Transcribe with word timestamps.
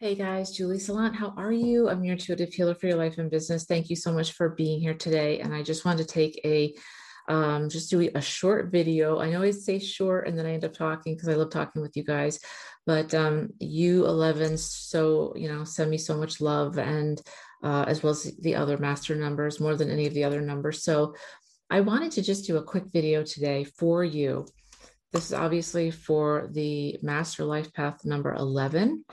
Hey 0.00 0.16
guys, 0.16 0.50
Julie 0.50 0.78
Salant, 0.78 1.14
how 1.14 1.32
are 1.36 1.52
you? 1.52 1.88
I'm 1.88 2.02
your 2.02 2.14
intuitive 2.14 2.52
healer 2.52 2.74
for 2.74 2.88
your 2.88 2.96
life 2.96 3.16
and 3.18 3.30
business. 3.30 3.64
Thank 3.64 3.88
you 3.88 3.94
so 3.94 4.12
much 4.12 4.32
for 4.32 4.48
being 4.48 4.80
here 4.80 4.94
today. 4.94 5.38
And 5.38 5.54
I 5.54 5.62
just 5.62 5.84
wanted 5.84 6.08
to 6.08 6.12
take 6.12 6.40
a 6.44 6.74
um, 7.28 7.68
just 7.68 7.90
do 7.90 8.10
a 8.12 8.20
short 8.20 8.72
video. 8.72 9.18
I 9.18 9.34
always 9.34 9.64
say 9.64 9.78
short 9.78 10.26
and 10.26 10.36
then 10.36 10.46
I 10.46 10.52
end 10.52 10.64
up 10.64 10.74
talking 10.74 11.14
because 11.14 11.28
I 11.28 11.34
love 11.34 11.50
talking 11.50 11.80
with 11.80 11.96
you 11.96 12.02
guys. 12.02 12.40
But 12.84 13.14
um, 13.14 13.50
you 13.60 14.04
11, 14.06 14.58
so 14.58 15.32
you 15.36 15.46
know, 15.46 15.62
send 15.62 15.92
me 15.92 15.98
so 15.98 16.16
much 16.16 16.40
love 16.40 16.76
and 16.76 17.22
uh, 17.62 17.84
as 17.86 18.02
well 18.02 18.10
as 18.10 18.36
the 18.40 18.56
other 18.56 18.76
master 18.76 19.14
numbers 19.14 19.60
more 19.60 19.76
than 19.76 19.90
any 19.90 20.06
of 20.06 20.14
the 20.14 20.24
other 20.24 20.40
numbers. 20.40 20.82
So 20.82 21.14
I 21.70 21.82
wanted 21.82 22.10
to 22.12 22.22
just 22.22 22.48
do 22.48 22.56
a 22.56 22.64
quick 22.64 22.86
video 22.92 23.22
today 23.22 23.62
for 23.62 24.02
you. 24.02 24.44
This 25.12 25.26
is 25.26 25.34
obviously 25.34 25.92
for 25.92 26.48
the 26.50 26.98
master 27.00 27.44
life 27.44 27.72
path 27.72 28.04
number 28.04 28.34
11. 28.34 29.04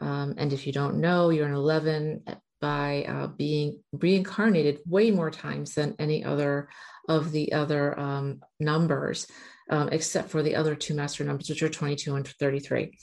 Um, 0.00 0.34
and 0.36 0.52
if 0.52 0.66
you 0.66 0.72
don't 0.72 1.00
know, 1.00 1.30
you're 1.30 1.46
an 1.46 1.54
11 1.54 2.24
by 2.60 3.04
uh, 3.04 3.26
being 3.26 3.82
reincarnated 3.92 4.80
way 4.86 5.10
more 5.10 5.30
times 5.30 5.74
than 5.74 5.94
any 5.98 6.24
other 6.24 6.68
of 7.08 7.30
the 7.30 7.52
other 7.52 7.98
um, 7.98 8.40
numbers, 8.58 9.26
um, 9.70 9.88
except 9.92 10.30
for 10.30 10.42
the 10.42 10.56
other 10.56 10.74
two 10.74 10.94
master 10.94 11.24
numbers, 11.24 11.48
which 11.48 11.62
are 11.62 11.68
22 11.68 12.14
and 12.14 12.26
33. 12.26 12.96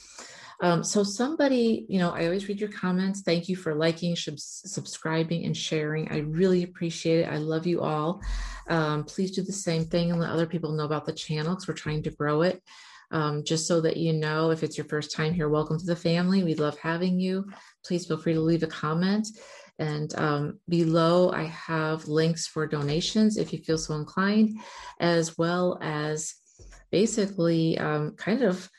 Um, 0.62 0.84
so 0.84 1.04
somebody, 1.04 1.86
you 1.90 1.98
know, 1.98 2.12
I 2.12 2.26
always 2.26 2.48
read 2.48 2.60
your 2.60 2.72
comments. 2.72 3.22
Thank 3.22 3.50
you 3.50 3.56
for 3.56 3.74
liking, 3.74 4.16
subscribing, 4.16 5.46
and 5.46 5.58
sharing. 5.58 6.12
I 6.12 6.20
really 6.20 6.64
appreciate 6.64 7.22
it. 7.22 7.30
I 7.30 7.38
love 7.38 7.66
you 7.66 7.82
all. 7.82 8.22
Um, 8.68 9.04
please 9.04 9.32
do 9.32 9.42
the 9.42 9.52
same 9.52 9.86
thing 9.86 10.12
and 10.12 10.20
let 10.20 10.30
other 10.30 10.46
people 10.46 10.72
know 10.72 10.86
about 10.86 11.06
the 11.06 11.14
channel 11.14 11.56
because 11.56 11.68
we're 11.68 11.74
trying 11.74 12.04
to 12.04 12.12
grow 12.12 12.44
it. 12.44 12.62
Um, 13.12 13.44
just 13.44 13.68
so 13.68 13.82
that 13.82 13.98
you 13.98 14.14
know, 14.14 14.52
if 14.52 14.64
it's 14.64 14.78
your 14.78 14.88
first 14.88 15.16
time 15.16 15.34
here, 15.34 15.50
welcome 15.50 15.78
to 15.78 15.86
the 15.86 15.96
family. 15.96 16.44
We 16.44 16.56
love 16.56 16.78
having 16.78 17.20
you. 17.20 17.46
Please 17.86 18.06
feel 18.06 18.18
free 18.18 18.34
to 18.34 18.42
leave 18.42 18.64
a 18.64 18.68
comment. 18.68 19.28
And 19.80 20.14
um, 20.18 20.60
below, 20.70 21.32
I 21.32 21.44
have 21.44 22.08
links 22.08 22.48
for 22.48 22.68
donations 22.68 23.38
if 23.38 23.52
you 23.52 23.60
feel 23.60 23.78
so 23.78 23.96
inclined, 23.96 24.60
as 25.00 25.38
well 25.38 25.80
as 25.82 26.36
basically 26.92 27.78
um, 27.80 28.12
kind 28.16 28.44
of 28.44 28.70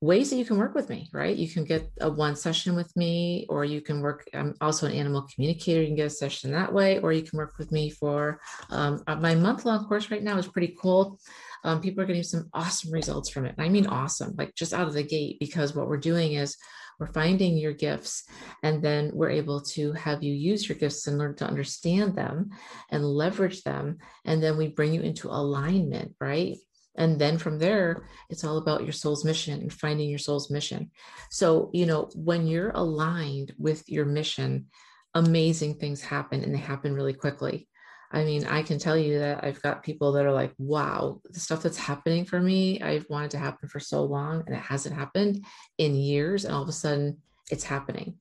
ways 0.00 0.30
that 0.30 0.36
you 0.36 0.44
can 0.44 0.58
work 0.58 0.74
with 0.74 0.88
me, 0.88 1.08
right? 1.12 1.36
You 1.36 1.48
can 1.48 1.64
get 1.64 1.90
a 2.00 2.08
one 2.08 2.36
session 2.36 2.76
with 2.76 2.94
me, 2.96 3.46
or 3.48 3.64
you 3.64 3.80
can 3.80 4.00
work. 4.00 4.28
I'm 4.32 4.54
also 4.60 4.86
an 4.86 4.92
animal 4.92 5.26
communicator. 5.32 5.80
You 5.80 5.88
can 5.88 5.96
get 5.96 6.06
a 6.06 6.10
session 6.10 6.52
that 6.52 6.72
way, 6.72 7.00
or 7.00 7.12
you 7.12 7.22
can 7.22 7.36
work 7.36 7.58
with 7.58 7.72
me 7.72 7.90
for 7.90 8.40
um, 8.70 9.02
uh, 9.06 9.16
my 9.16 9.34
month 9.34 9.64
long 9.64 9.86
course 9.86 10.10
right 10.10 10.22
now 10.22 10.38
is 10.38 10.46
pretty 10.46 10.76
cool 10.80 11.18
um, 11.64 11.80
people 11.80 12.02
are 12.02 12.06
getting 12.06 12.22
some 12.22 12.48
awesome 12.52 12.92
results 12.92 13.30
from 13.30 13.46
it. 13.46 13.54
And 13.56 13.66
I 13.66 13.68
mean 13.68 13.86
awesome, 13.86 14.34
like 14.36 14.54
just 14.54 14.72
out 14.72 14.88
of 14.88 14.94
the 14.94 15.02
gate, 15.02 15.38
because 15.40 15.74
what 15.74 15.88
we're 15.88 15.96
doing 15.96 16.34
is 16.34 16.56
we're 16.98 17.12
finding 17.12 17.56
your 17.56 17.72
gifts 17.72 18.24
and 18.62 18.82
then 18.82 19.10
we're 19.14 19.30
able 19.30 19.60
to 19.60 19.92
have 19.92 20.22
you 20.22 20.32
use 20.32 20.68
your 20.68 20.76
gifts 20.78 21.06
and 21.06 21.18
learn 21.18 21.36
to 21.36 21.46
understand 21.46 22.16
them 22.16 22.50
and 22.90 23.04
leverage 23.04 23.62
them. 23.62 23.98
And 24.24 24.42
then 24.42 24.56
we 24.56 24.68
bring 24.68 24.92
you 24.92 25.02
into 25.02 25.28
alignment, 25.28 26.14
right? 26.20 26.56
And 26.96 27.20
then 27.20 27.38
from 27.38 27.60
there, 27.60 28.08
it's 28.28 28.42
all 28.42 28.58
about 28.58 28.82
your 28.82 28.92
soul's 28.92 29.24
mission 29.24 29.60
and 29.60 29.72
finding 29.72 30.10
your 30.10 30.18
soul's 30.18 30.50
mission. 30.50 30.90
So, 31.30 31.70
you 31.72 31.86
know, 31.86 32.10
when 32.16 32.48
you're 32.48 32.72
aligned 32.72 33.54
with 33.56 33.88
your 33.88 34.04
mission, 34.04 34.66
amazing 35.14 35.74
things 35.74 36.02
happen 36.02 36.42
and 36.42 36.52
they 36.52 36.58
happen 36.58 36.92
really 36.94 37.14
quickly. 37.14 37.68
I 38.10 38.24
mean, 38.24 38.46
I 38.46 38.62
can 38.62 38.78
tell 38.78 38.96
you 38.96 39.18
that 39.18 39.44
I've 39.44 39.60
got 39.60 39.82
people 39.82 40.12
that 40.12 40.24
are 40.24 40.32
like, 40.32 40.54
wow, 40.58 41.20
the 41.28 41.40
stuff 41.40 41.62
that's 41.62 41.76
happening 41.76 42.24
for 42.24 42.40
me, 42.40 42.80
I've 42.80 43.06
wanted 43.10 43.32
to 43.32 43.38
happen 43.38 43.68
for 43.68 43.80
so 43.80 44.02
long 44.04 44.42
and 44.46 44.56
it 44.56 44.62
hasn't 44.62 44.94
happened 44.94 45.44
in 45.76 45.94
years. 45.94 46.44
And 46.44 46.54
all 46.54 46.62
of 46.62 46.68
a 46.68 46.72
sudden 46.72 47.18
it's 47.50 47.64
happening. 47.64 48.16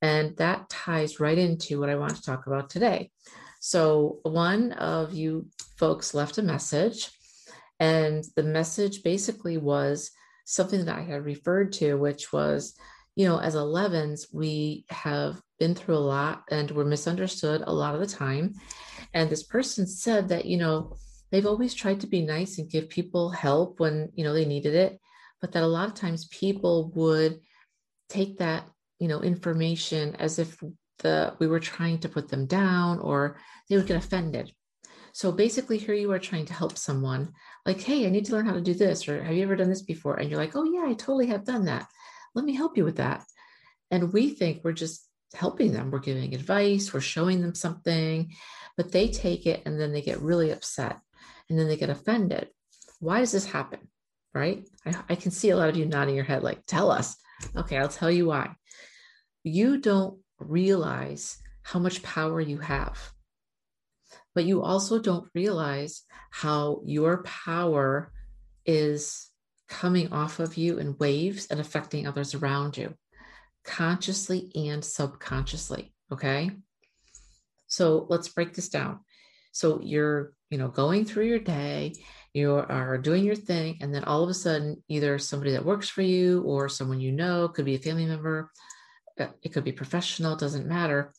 And 0.00 0.36
that 0.36 0.68
ties 0.68 1.18
right 1.18 1.36
into 1.36 1.80
what 1.80 1.90
I 1.90 1.96
want 1.96 2.14
to 2.14 2.22
talk 2.22 2.46
about 2.46 2.70
today. 2.70 3.10
So, 3.60 4.20
one 4.22 4.70
of 4.72 5.12
you 5.12 5.48
folks 5.76 6.14
left 6.14 6.38
a 6.38 6.42
message, 6.42 7.10
and 7.80 8.24
the 8.36 8.44
message 8.44 9.02
basically 9.02 9.58
was 9.58 10.12
something 10.44 10.84
that 10.84 10.96
I 10.96 11.02
had 11.02 11.24
referred 11.24 11.72
to, 11.74 11.94
which 11.94 12.32
was, 12.32 12.74
you 13.16 13.26
know, 13.26 13.38
as 13.38 13.54
11s, 13.54 14.26
we 14.32 14.84
have 14.90 15.40
been 15.58 15.74
through 15.74 15.96
a 15.96 15.98
lot 15.98 16.44
and 16.50 16.70
we're 16.70 16.84
misunderstood 16.84 17.62
a 17.66 17.72
lot 17.72 17.94
of 17.94 18.00
the 18.00 18.06
time. 18.06 18.54
And 19.14 19.30
this 19.30 19.42
person 19.42 19.86
said 19.86 20.28
that, 20.28 20.44
you 20.44 20.56
know, 20.56 20.96
they've 21.30 21.46
always 21.46 21.74
tried 21.74 22.00
to 22.00 22.06
be 22.06 22.22
nice 22.22 22.58
and 22.58 22.70
give 22.70 22.88
people 22.88 23.30
help 23.30 23.80
when, 23.80 24.10
you 24.14 24.24
know, 24.24 24.32
they 24.32 24.44
needed 24.44 24.74
it, 24.74 24.98
but 25.40 25.52
that 25.52 25.62
a 25.62 25.66
lot 25.66 25.88
of 25.88 25.94
times 25.94 26.28
people 26.28 26.90
would 26.94 27.40
take 28.08 28.38
that, 28.38 28.64
you 28.98 29.08
know, 29.08 29.20
information 29.22 30.14
as 30.16 30.38
if 30.38 30.58
the 30.98 31.34
we 31.38 31.46
were 31.46 31.60
trying 31.60 31.98
to 32.00 32.08
put 32.08 32.28
them 32.28 32.46
down 32.46 32.98
or 32.98 33.38
they 33.68 33.76
would 33.76 33.86
get 33.86 33.96
offended. 33.96 34.52
So 35.12 35.32
basically, 35.32 35.78
here 35.78 35.94
you 35.94 36.12
are 36.12 36.18
trying 36.18 36.46
to 36.46 36.52
help 36.52 36.76
someone, 36.78 37.32
like, 37.66 37.80
hey, 37.80 38.06
I 38.06 38.10
need 38.10 38.26
to 38.26 38.32
learn 38.32 38.46
how 38.46 38.54
to 38.54 38.60
do 38.60 38.74
this, 38.74 39.08
or 39.08 39.22
have 39.22 39.34
you 39.34 39.42
ever 39.42 39.56
done 39.56 39.68
this 39.68 39.82
before? 39.82 40.16
And 40.16 40.30
you're 40.30 40.38
like, 40.38 40.54
oh, 40.54 40.64
yeah, 40.64 40.84
I 40.86 40.94
totally 40.94 41.26
have 41.26 41.44
done 41.44 41.64
that. 41.64 41.88
Let 42.34 42.44
me 42.44 42.54
help 42.54 42.76
you 42.76 42.84
with 42.84 42.96
that. 42.96 43.24
And 43.90 44.12
we 44.12 44.30
think 44.30 44.62
we're 44.62 44.72
just 44.72 45.07
helping 45.34 45.72
them, 45.72 45.90
we're 45.90 45.98
giving 45.98 46.34
advice, 46.34 46.92
we're 46.92 47.00
showing 47.00 47.40
them 47.40 47.54
something, 47.54 48.32
but 48.76 48.92
they 48.92 49.08
take 49.08 49.46
it 49.46 49.62
and 49.66 49.80
then 49.80 49.92
they 49.92 50.02
get 50.02 50.20
really 50.20 50.50
upset 50.50 50.98
and 51.48 51.58
then 51.58 51.68
they 51.68 51.76
get 51.76 51.90
offended. 51.90 52.48
Why 53.00 53.20
does 53.20 53.32
this 53.32 53.46
happen? 53.46 53.80
Right? 54.34 54.68
I, 54.86 54.94
I 55.10 55.14
can 55.14 55.30
see 55.30 55.50
a 55.50 55.56
lot 55.56 55.68
of 55.68 55.76
you 55.76 55.86
nodding 55.86 56.14
your 56.14 56.24
head, 56.24 56.42
like, 56.42 56.64
tell 56.66 56.90
us. 56.90 57.16
Okay, 57.56 57.76
I'll 57.76 57.88
tell 57.88 58.10
you 58.10 58.26
why. 58.26 58.54
You 59.42 59.78
don't 59.78 60.18
realize 60.38 61.38
how 61.62 61.78
much 61.78 62.02
power 62.02 62.40
you 62.40 62.58
have, 62.58 63.12
but 64.34 64.44
you 64.44 64.62
also 64.62 64.98
don't 64.98 65.28
realize 65.34 66.02
how 66.30 66.82
your 66.84 67.22
power 67.22 68.12
is 68.64 69.30
coming 69.68 70.12
off 70.12 70.40
of 70.40 70.56
you 70.56 70.78
in 70.78 70.96
waves 70.98 71.46
and 71.46 71.60
affecting 71.60 72.06
others 72.06 72.34
around 72.34 72.76
you, 72.76 72.94
consciously 73.64 74.50
and 74.54 74.84
subconsciously. 74.84 75.92
Okay. 76.12 76.50
So 77.66 78.06
let's 78.08 78.28
break 78.28 78.54
this 78.54 78.68
down. 78.68 79.00
So 79.52 79.80
you're, 79.82 80.32
you 80.50 80.58
know, 80.58 80.68
going 80.68 81.04
through 81.04 81.26
your 81.26 81.38
day, 81.38 81.92
you 82.32 82.54
are 82.54 82.98
doing 82.98 83.24
your 83.24 83.34
thing, 83.34 83.78
and 83.80 83.94
then 83.94 84.04
all 84.04 84.22
of 84.22 84.30
a 84.30 84.34
sudden, 84.34 84.82
either 84.88 85.18
somebody 85.18 85.52
that 85.52 85.64
works 85.64 85.88
for 85.88 86.02
you 86.02 86.42
or 86.42 86.68
someone 86.68 87.00
you 87.00 87.12
know, 87.12 87.48
could 87.48 87.64
be 87.64 87.74
a 87.74 87.78
family 87.78 88.06
member, 88.06 88.50
uh, 89.18 89.28
it 89.42 89.52
could 89.52 89.64
be 89.64 89.72
professional, 89.72 90.36
doesn't 90.36 90.66
matter. 90.66 91.12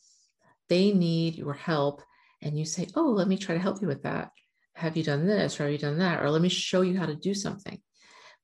They 0.69 0.94
need 0.94 1.35
your 1.35 1.53
help, 1.53 2.01
and 2.41 2.57
you 2.57 2.66
say, 2.66 2.88
"Oh, 2.95 3.09
let 3.09 3.28
me 3.28 3.38
try 3.38 3.55
to 3.55 3.61
help 3.61 3.81
you 3.81 3.88
with 3.88 4.03
that. 4.03 4.31
Have 4.73 4.95
you 4.95 5.03
done 5.03 5.25
this 5.25 5.59
or 5.59 5.63
have 5.63 5.72
you 5.72 5.78
done 5.78 5.97
that? 5.99 6.22
Or 6.23 6.29
let 6.29 6.41
me 6.41 6.49
show 6.49 6.81
you 6.81 6.97
how 6.97 7.07
to 7.07 7.16
do 7.16 7.33
something." 7.33 7.81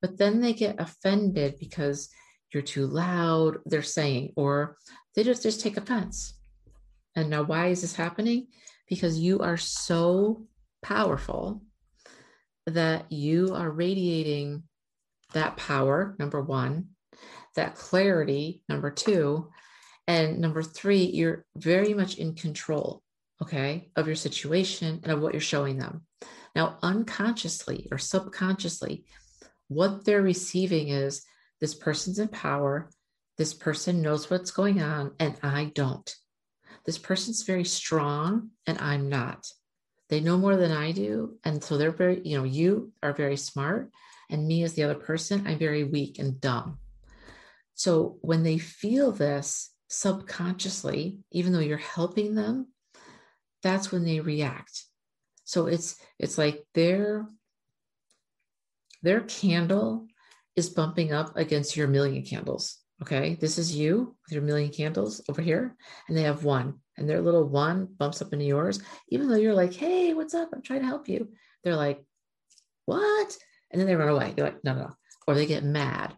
But 0.01 0.17
then 0.17 0.41
they 0.41 0.53
get 0.53 0.79
offended 0.79 1.57
because 1.59 2.09
you're 2.55 2.63
too 2.63 2.87
loud, 2.87 3.57
they're 3.65 3.83
saying, 3.83 4.31
or 4.37 4.77
they 5.13 5.23
just, 5.23 5.43
just 5.43 5.59
take 5.59 5.75
offense. 5.75 6.33
And 7.15 7.29
now, 7.29 7.43
why 7.43 7.67
is 7.67 7.81
this 7.81 7.95
happening? 7.95 8.47
Because 8.87 9.19
you 9.19 9.39
are 9.39 9.57
so 9.57 10.47
powerful 10.81 11.61
that 12.65 13.11
you 13.11 13.53
are 13.53 13.69
radiating 13.69 14.63
that 15.33 15.57
power, 15.57 16.15
number 16.17 16.41
one, 16.41 16.87
that 17.55 17.75
clarity, 17.75 18.63
number 18.69 18.89
two, 18.89 19.49
and 20.07 20.39
number 20.39 20.63
three, 20.63 21.03
you're 21.03 21.45
very 21.57 21.93
much 21.93 22.15
in 22.15 22.35
control, 22.35 23.01
okay, 23.41 23.89
of 23.95 24.07
your 24.07 24.15
situation 24.15 25.01
and 25.03 25.11
of 25.11 25.19
what 25.19 25.33
you're 25.33 25.41
showing 25.41 25.77
them. 25.77 26.05
Now, 26.55 26.77
unconsciously 26.81 27.89
or 27.91 27.97
subconsciously, 27.97 29.03
what 29.67 30.05
they're 30.05 30.21
receiving 30.21 30.87
is 30.89 31.25
this 31.61 31.73
person's 31.73 32.19
in 32.19 32.27
power, 32.27 32.89
this 33.37 33.53
person 33.53 34.01
knows 34.01 34.29
what's 34.29 34.51
going 34.51 34.81
on, 34.81 35.11
and 35.19 35.35
I 35.43 35.71
don't 35.75 36.13
this 36.85 36.97
person's 36.97 37.43
very 37.43 37.65
strong 37.65 38.51
and 38.67 38.77
I'm 38.79 39.09
not. 39.09 39.47
They 40.09 40.19
know 40.19 40.37
more 40.37 40.55
than 40.55 40.71
I 40.71 40.91
do. 40.91 41.37
And 41.43 41.63
so 41.63 41.77
they're 41.77 41.91
very, 41.91 42.21
you 42.23 42.37
know, 42.37 42.43
you 42.43 42.93
are 43.01 43.13
very 43.13 43.37
smart. 43.37 43.89
And 44.29 44.47
me 44.47 44.63
as 44.63 44.73
the 44.73 44.83
other 44.83 44.95
person, 44.95 45.45
I'm 45.47 45.57
very 45.57 45.83
weak 45.83 46.19
and 46.19 46.39
dumb. 46.39 46.77
So 47.73 48.17
when 48.21 48.43
they 48.43 48.59
feel 48.59 49.11
this 49.11 49.71
subconsciously, 49.89 51.19
even 51.31 51.53
though 51.53 51.59
you're 51.59 51.77
helping 51.77 52.35
them, 52.35 52.67
that's 53.63 53.91
when 53.91 54.05
they 54.05 54.19
react. 54.19 54.83
So 55.43 55.65
it's 55.65 55.97
it's 56.19 56.37
like 56.37 56.65
their 56.73 57.25
their 59.01 59.21
candle 59.21 60.07
is 60.55 60.69
bumping 60.69 61.13
up 61.13 61.35
against 61.35 61.75
your 61.75 61.87
million 61.87 62.23
candles. 62.23 62.77
Okay, 63.01 63.35
this 63.35 63.57
is 63.57 63.75
you 63.75 64.15
with 64.25 64.33
your 64.33 64.41
million 64.41 64.71
candles 64.71 65.21
over 65.27 65.41
here, 65.41 65.75
and 66.07 66.17
they 66.17 66.21
have 66.21 66.45
one, 66.45 66.75
and 66.97 67.09
their 67.09 67.21
little 67.21 67.43
one 67.43 67.87
bumps 67.97 68.21
up 68.21 68.31
into 68.31 68.45
yours, 68.45 68.81
even 69.09 69.27
though 69.27 69.35
you're 69.35 69.53
like, 69.53 69.73
hey, 69.73 70.13
what's 70.13 70.33
up? 70.33 70.49
I'm 70.53 70.61
trying 70.61 70.79
to 70.79 70.87
help 70.87 71.09
you. 71.09 71.29
They're 71.63 71.75
like, 71.75 72.01
what? 72.85 73.37
And 73.71 73.79
then 73.79 73.87
they 73.87 73.95
run 73.95 74.07
away. 74.07 74.33
You're 74.37 74.45
like, 74.45 74.63
no, 74.63 74.75
no, 74.75 74.95
or 75.27 75.35
they 75.35 75.45
get 75.45 75.63
mad. 75.63 76.15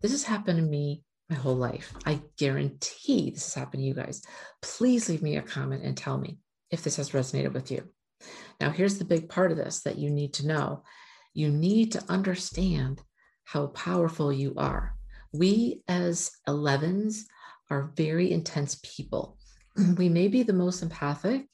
This 0.00 0.10
has 0.10 0.24
happened 0.24 0.58
to 0.58 0.64
me 0.64 1.04
my 1.30 1.36
whole 1.36 1.54
life. 1.54 1.92
I 2.04 2.20
guarantee 2.36 3.30
this 3.30 3.44
has 3.44 3.54
happened 3.54 3.82
to 3.82 3.86
you 3.86 3.94
guys. 3.94 4.22
Please 4.60 5.08
leave 5.08 5.22
me 5.22 5.36
a 5.36 5.42
comment 5.42 5.84
and 5.84 5.96
tell 5.96 6.18
me 6.18 6.38
if 6.70 6.82
this 6.82 6.96
has 6.96 7.10
resonated 7.10 7.52
with 7.52 7.70
you. 7.70 7.88
Now, 8.60 8.70
here's 8.70 8.98
the 8.98 9.04
big 9.04 9.28
part 9.28 9.52
of 9.52 9.56
this 9.56 9.82
that 9.82 9.98
you 9.98 10.10
need 10.10 10.34
to 10.34 10.46
know 10.46 10.82
you 11.34 11.48
need 11.48 11.92
to 11.92 12.04
understand 12.08 13.00
how 13.44 13.68
powerful 13.68 14.32
you 14.32 14.54
are. 14.56 14.94
We, 15.32 15.82
as 15.88 16.30
11s, 16.48 17.24
are 17.70 17.92
very 17.96 18.30
intense 18.30 18.78
people. 18.82 19.38
We 19.96 20.08
may 20.08 20.28
be 20.28 20.42
the 20.42 20.52
most 20.52 20.82
empathic, 20.82 21.46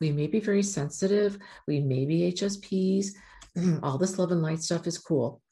we 0.00 0.12
may 0.12 0.26
be 0.26 0.40
very 0.40 0.62
sensitive, 0.62 1.38
we 1.66 1.80
may 1.80 2.04
be 2.04 2.32
HSPs. 2.32 3.08
All 3.82 3.98
this 3.98 4.18
love 4.18 4.32
and 4.32 4.42
light 4.42 4.62
stuff 4.62 4.86
is 4.86 4.98
cool. 4.98 5.42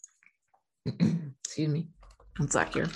Excuse 0.86 1.68
me. 1.68 1.88
One 2.38 2.48
sec 2.48 2.72
here. 2.74 2.88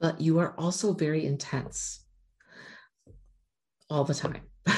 But 0.00 0.20
you 0.20 0.40
are 0.40 0.54
also 0.58 0.92
very 0.92 1.24
intense 1.24 2.04
all 3.88 4.04
the 4.04 4.14
time. 4.14 4.42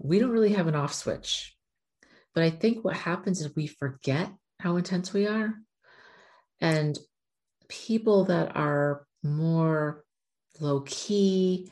we 0.00 0.18
don't 0.18 0.30
really 0.30 0.54
have 0.54 0.66
an 0.66 0.74
off 0.74 0.92
switch. 0.92 1.56
But 2.34 2.44
I 2.44 2.50
think 2.50 2.84
what 2.84 2.96
happens 2.96 3.40
is 3.40 3.54
we 3.54 3.66
forget 3.66 4.30
how 4.60 4.76
intense 4.76 5.12
we 5.12 5.26
are. 5.26 5.54
And 6.60 6.98
people 7.68 8.24
that 8.26 8.56
are 8.56 9.06
more 9.22 10.04
low 10.60 10.80
key, 10.82 11.70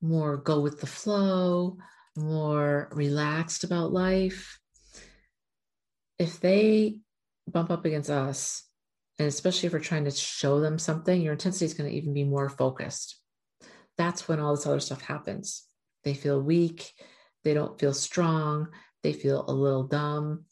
more 0.00 0.36
go 0.36 0.60
with 0.60 0.80
the 0.80 0.86
flow, 0.86 1.76
more 2.16 2.88
relaxed 2.92 3.64
about 3.64 3.92
life, 3.92 4.58
if 6.18 6.40
they 6.40 6.98
bump 7.48 7.70
up 7.70 7.84
against 7.84 8.10
us, 8.10 8.64
and 9.18 9.28
especially 9.28 9.66
if 9.66 9.72
we're 9.72 9.80
trying 9.80 10.04
to 10.04 10.10
show 10.10 10.60
them 10.60 10.78
something, 10.78 11.20
your 11.20 11.32
intensity 11.32 11.64
is 11.64 11.74
going 11.74 11.90
to 11.90 11.96
even 11.96 12.14
be 12.14 12.24
more 12.24 12.48
focused. 12.48 13.18
That's 13.98 14.28
when 14.28 14.40
all 14.40 14.54
this 14.54 14.66
other 14.66 14.80
stuff 14.80 15.02
happens. 15.02 15.64
They 16.04 16.14
feel 16.14 16.40
weak, 16.40 16.92
they 17.44 17.54
don't 17.54 17.78
feel 17.78 17.92
strong, 17.92 18.68
they 19.02 19.12
feel 19.12 19.44
a 19.46 19.52
little 19.52 19.84
dumb, 19.84 20.44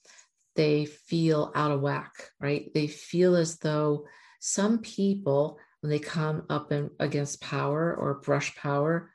they 0.56 0.85
feel 0.85 1.52
out 1.55 1.70
of 1.70 1.81
whack, 1.81 2.12
right? 2.41 2.70
They 2.75 2.87
feel 2.87 3.37
as 3.37 3.58
though 3.58 4.06
some 4.41 4.79
people, 4.79 5.58
when 5.81 5.91
they 5.91 5.99
come 5.99 6.44
up 6.50 6.73
in, 6.73 6.91
against 6.99 7.41
power 7.41 7.94
or 7.94 8.20
brush 8.20 8.55
power, 8.56 9.11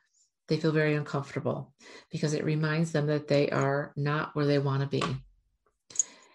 they 0.48 0.56
feel 0.56 0.72
very 0.72 0.94
uncomfortable 0.94 1.74
because 2.10 2.32
it 2.32 2.44
reminds 2.44 2.92
them 2.92 3.06
that 3.06 3.28
they 3.28 3.50
are 3.50 3.92
not 3.96 4.34
where 4.34 4.46
they 4.46 4.58
want 4.58 4.82
to 4.82 4.88
be. 4.88 5.02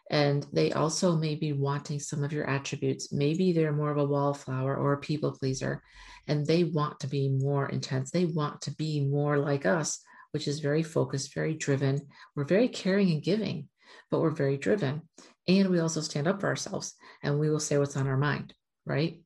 And 0.09 0.45
they 0.51 0.73
also 0.73 1.15
may 1.15 1.35
be 1.35 1.53
wanting 1.53 2.01
some 2.01 2.21
of 2.23 2.33
your 2.33 2.49
attributes. 2.49 3.13
Maybe 3.13 3.53
they're 3.53 3.71
more 3.71 3.91
of 3.91 3.97
a 3.97 4.05
wallflower 4.05 4.75
or 4.75 4.91
a 4.91 4.97
people 4.97 5.31
pleaser, 5.31 5.81
and 6.27 6.45
they 6.45 6.65
want 6.65 6.99
to 6.99 7.07
be 7.07 7.29
more 7.29 7.69
intense. 7.69 8.11
They 8.11 8.25
want 8.25 8.61
to 8.63 8.75
be 8.75 9.05
more 9.05 9.37
like 9.37 9.65
us, 9.65 10.01
which 10.31 10.47
is 10.47 10.59
very 10.59 10.83
focused, 10.83 11.33
very 11.33 11.53
driven. 11.53 12.07
We're 12.35 12.45
very 12.45 12.67
caring 12.67 13.11
and 13.11 13.23
giving, 13.23 13.69
but 14.09 14.21
we're 14.21 14.31
very 14.31 14.57
driven. 14.57 15.03
And 15.47 15.69
we 15.69 15.79
also 15.79 16.01
stand 16.01 16.27
up 16.27 16.41
for 16.41 16.47
ourselves 16.47 16.93
and 17.23 17.39
we 17.39 17.49
will 17.49 17.59
say 17.59 17.77
what's 17.77 17.97
on 17.97 18.07
our 18.07 18.17
mind, 18.17 18.53
right? 18.85 19.21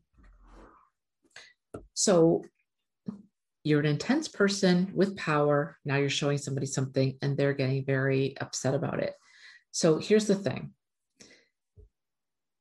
So 1.94 2.44
you're 3.64 3.80
an 3.80 3.86
intense 3.86 4.28
person 4.28 4.92
with 4.94 5.18
power. 5.18 5.78
Now 5.86 5.98
you're 5.98 6.10
showing 6.10 6.38
somebody 6.38 6.68
something 6.68 7.18
and 7.22 7.36
they're 7.36 7.54
getting 7.54 7.86
very 7.86 8.38
upset 8.40 8.76
about 8.76 9.00
it. 9.00 9.14
So 9.72 9.98
here's 9.98 10.28
the 10.28 10.36
thing 10.36 10.72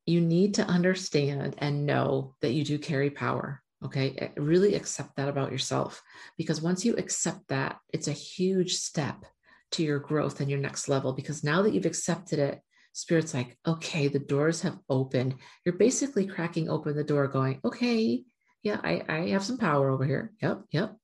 you 0.07 0.21
need 0.21 0.55
to 0.55 0.67
understand 0.67 1.55
and 1.59 1.87
know 1.87 2.35
that 2.43 2.53
you 2.53 2.65
do 2.65 2.79
carry 2.79 3.11
power. 3.11 3.63
Okay. 3.85 4.33
Really 4.37 4.75
accept 4.75 5.17
that 5.17 5.29
about 5.29 5.53
yourself 5.53 6.03
because 6.39 6.63
once 6.63 6.85
you 6.85 6.97
accept 6.97 7.49
that, 7.49 7.77
it's 7.93 8.09
a 8.09 8.13
huge 8.13 8.75
step 8.75 9.25
to 9.73 9.83
your 9.83 9.99
growth 9.99 10.41
and 10.41 10.51
your 10.51 10.61
next 10.61 10.89
level. 10.89 11.13
Because 11.13 11.45
now 11.45 11.63
that 11.63 11.75
you've 11.75 11.87
accepted 11.87 12.39
it, 12.39 12.61
Spirit's 12.95 13.35
like, 13.35 13.59
okay, 13.67 14.07
the 14.09 14.21
doors 14.21 14.63
have 14.63 14.79
opened. 14.89 15.35
You're 15.65 15.77
basically 15.77 16.27
cracking 16.27 16.71
open 16.71 16.97
the 16.97 17.03
door, 17.03 17.27
going, 17.27 17.61
okay, 17.65 18.25
yeah, 18.63 18.81
I, 18.83 19.03
I 19.09 19.29
have 19.31 19.45
some 19.45 19.59
power 19.59 19.91
over 19.91 20.05
here. 20.05 20.33
Yep, 20.41 20.63
yep. 20.71 20.97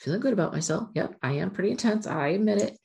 Feeling 0.00 0.20
good 0.20 0.32
about 0.32 0.52
myself. 0.52 0.88
Yep, 0.94 1.16
I 1.22 1.32
am 1.32 1.50
pretty 1.50 1.70
intense. 1.70 2.06
I 2.06 2.28
admit 2.28 2.62
it. 2.62 2.78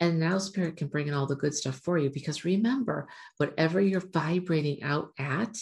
And 0.00 0.18
now 0.18 0.38
spirit 0.38 0.78
can 0.78 0.88
bring 0.88 1.08
in 1.08 1.14
all 1.14 1.26
the 1.26 1.36
good 1.36 1.54
stuff 1.54 1.76
for 1.76 1.98
you 1.98 2.08
because 2.08 2.44
remember, 2.44 3.06
whatever 3.36 3.80
you're 3.82 4.00
vibrating 4.00 4.82
out 4.82 5.10
at 5.18 5.54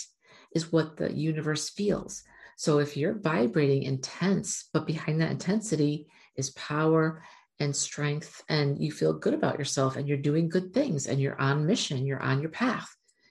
is 0.55 0.73
what 0.73 0.97
the 0.97 1.13
universe 1.13 1.69
feels. 1.71 2.23
So 2.59 2.81
if 2.81 2.97
you're 2.97 3.21
vibrating 3.21 3.85
intense, 3.85 4.69
but 4.73 4.85
behind 4.85 5.21
that 5.21 5.31
intensity 5.31 6.09
is 6.35 6.51
power 6.51 7.23
and 7.61 7.75
strength, 7.75 8.43
and 8.49 8.83
you 8.83 8.91
feel 8.91 9.13
good 9.13 9.33
about 9.33 9.61
yourself 9.61 9.95
and 9.95 10.09
you're 10.09 10.19
doing 10.19 10.49
good 10.49 10.75
things 10.75 11.07
and 11.07 11.21
you're 11.21 11.41
on 11.41 11.67
mission, 11.67 12.05
you're 12.05 12.21
on 12.21 12.41
your 12.41 12.51
path, 12.51 12.89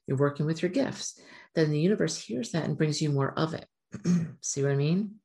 you're 0.08 0.16
working 0.16 0.46
with 0.46 0.62
your 0.62 0.72
gifts, 0.72 1.20
then 1.56 1.72
the 1.72 1.80
universe 1.80 2.18
hears 2.18 2.52
that 2.52 2.64
and 2.64 2.78
brings 2.78 3.02
you 3.02 3.10
more 3.10 3.38
of 3.38 3.54
it. 3.54 3.66
See 4.42 4.64
what 4.64 4.72
I 4.72 4.78
mean? 4.78 5.16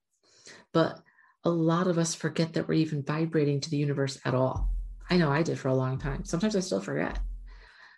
But 0.72 0.99
a 1.44 1.50
lot 1.50 1.87
of 1.87 1.96
us 1.96 2.12
forget 2.12 2.54
that 2.54 2.66
we're 2.66 2.75
even 2.75 3.04
vibrating 3.04 3.60
to 3.60 3.70
the 3.70 3.76
universe 3.76 4.19
at 4.25 4.34
all. 4.34 4.69
I 5.10 5.16
know 5.16 5.31
I 5.31 5.44
did 5.44 5.60
for 5.60 5.69
a 5.69 5.76
long 5.76 5.99
time. 5.99 6.25
Sometimes 6.25 6.56
I 6.56 6.60
still 6.60 6.81
forget. 6.81 7.20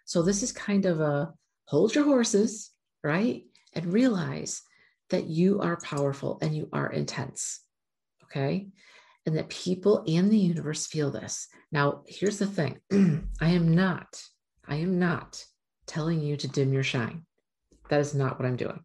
So 0.05 0.23
this 0.23 0.43
is 0.43 0.53
kind 0.53 0.85
of 0.85 1.01
a 1.01 1.33
hold 1.65 1.95
your 1.95 2.05
horses, 2.05 2.73
right? 3.03 3.45
And 3.73 3.91
realize 3.91 4.61
that 5.11 5.27
you 5.27 5.61
are 5.61 5.79
powerful 5.79 6.39
and 6.43 6.55
you 6.55 6.69
are 6.73 6.93
intense. 6.93 7.61
Okay. 8.25 8.69
And 9.27 9.37
that 9.37 9.49
people 9.49 10.05
and 10.07 10.31
the 10.31 10.39
universe 10.39 10.87
feel 10.87 11.11
this. 11.11 11.49
Now, 11.73 12.03
here's 12.07 12.39
the 12.39 12.47
thing 12.47 12.81
I 13.41 13.51
am 13.51 13.75
not, 13.75 14.23
I 14.67 14.77
am 14.77 14.99
not 14.99 15.43
telling 15.87 16.21
you 16.21 16.37
to 16.37 16.49
dim 16.49 16.73
your 16.73 16.83
shine. 16.83 17.25
That 17.89 18.01
is 18.01 18.15
not 18.15 18.39
what 18.39 18.47
I'm 18.47 18.57
doing. 18.57 18.81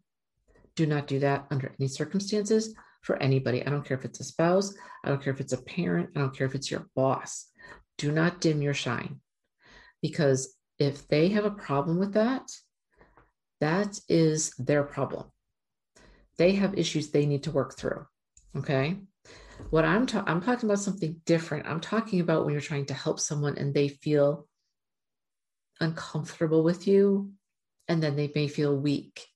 Do 0.76 0.86
not 0.86 1.06
do 1.06 1.18
that 1.20 1.46
under 1.50 1.74
any 1.78 1.88
circumstances 1.88 2.74
for 3.02 3.16
anybody. 3.22 3.66
I 3.66 3.70
don't 3.70 3.84
care 3.84 3.96
if 3.96 4.04
it's 4.04 4.20
a 4.20 4.24
spouse, 4.24 4.74
I 5.04 5.08
don't 5.08 5.22
care 5.22 5.32
if 5.32 5.40
it's 5.40 5.52
a 5.52 5.62
parent, 5.62 6.10
I 6.16 6.20
don't 6.20 6.36
care 6.36 6.46
if 6.46 6.54
it's 6.54 6.70
your 6.70 6.86
boss 6.94 7.50
do 8.00 8.10
not 8.10 8.40
dim 8.40 8.62
your 8.62 8.72
shine 8.72 9.20
because 10.00 10.56
if 10.78 11.06
they 11.08 11.28
have 11.28 11.44
a 11.44 11.50
problem 11.50 11.98
with 11.98 12.14
that, 12.14 12.50
that 13.60 14.00
is 14.08 14.54
their 14.58 14.82
problem. 14.84 15.30
They 16.40 16.52
have 16.52 16.78
issues 16.78 17.10
they 17.10 17.26
need 17.26 17.42
to 17.42 17.50
work 17.50 17.76
through. 17.76 18.06
Okay. 18.56 18.96
What 19.68 19.84
I'm 19.84 20.06
talking, 20.06 20.26
I'm 20.26 20.40
talking 20.40 20.70
about 20.70 20.78
something 20.78 21.20
different. 21.26 21.66
I'm 21.66 21.80
talking 21.80 22.20
about 22.20 22.46
when 22.46 22.52
you're 22.52 22.62
trying 22.62 22.86
to 22.86 22.94
help 22.94 23.20
someone 23.20 23.58
and 23.58 23.74
they 23.74 23.88
feel 23.88 24.48
uncomfortable 25.80 26.62
with 26.62 26.88
you 26.88 27.32
and 27.88 28.02
then 28.02 28.16
they 28.16 28.32
may 28.34 28.48
feel 28.48 28.74
weak. 28.74 29.26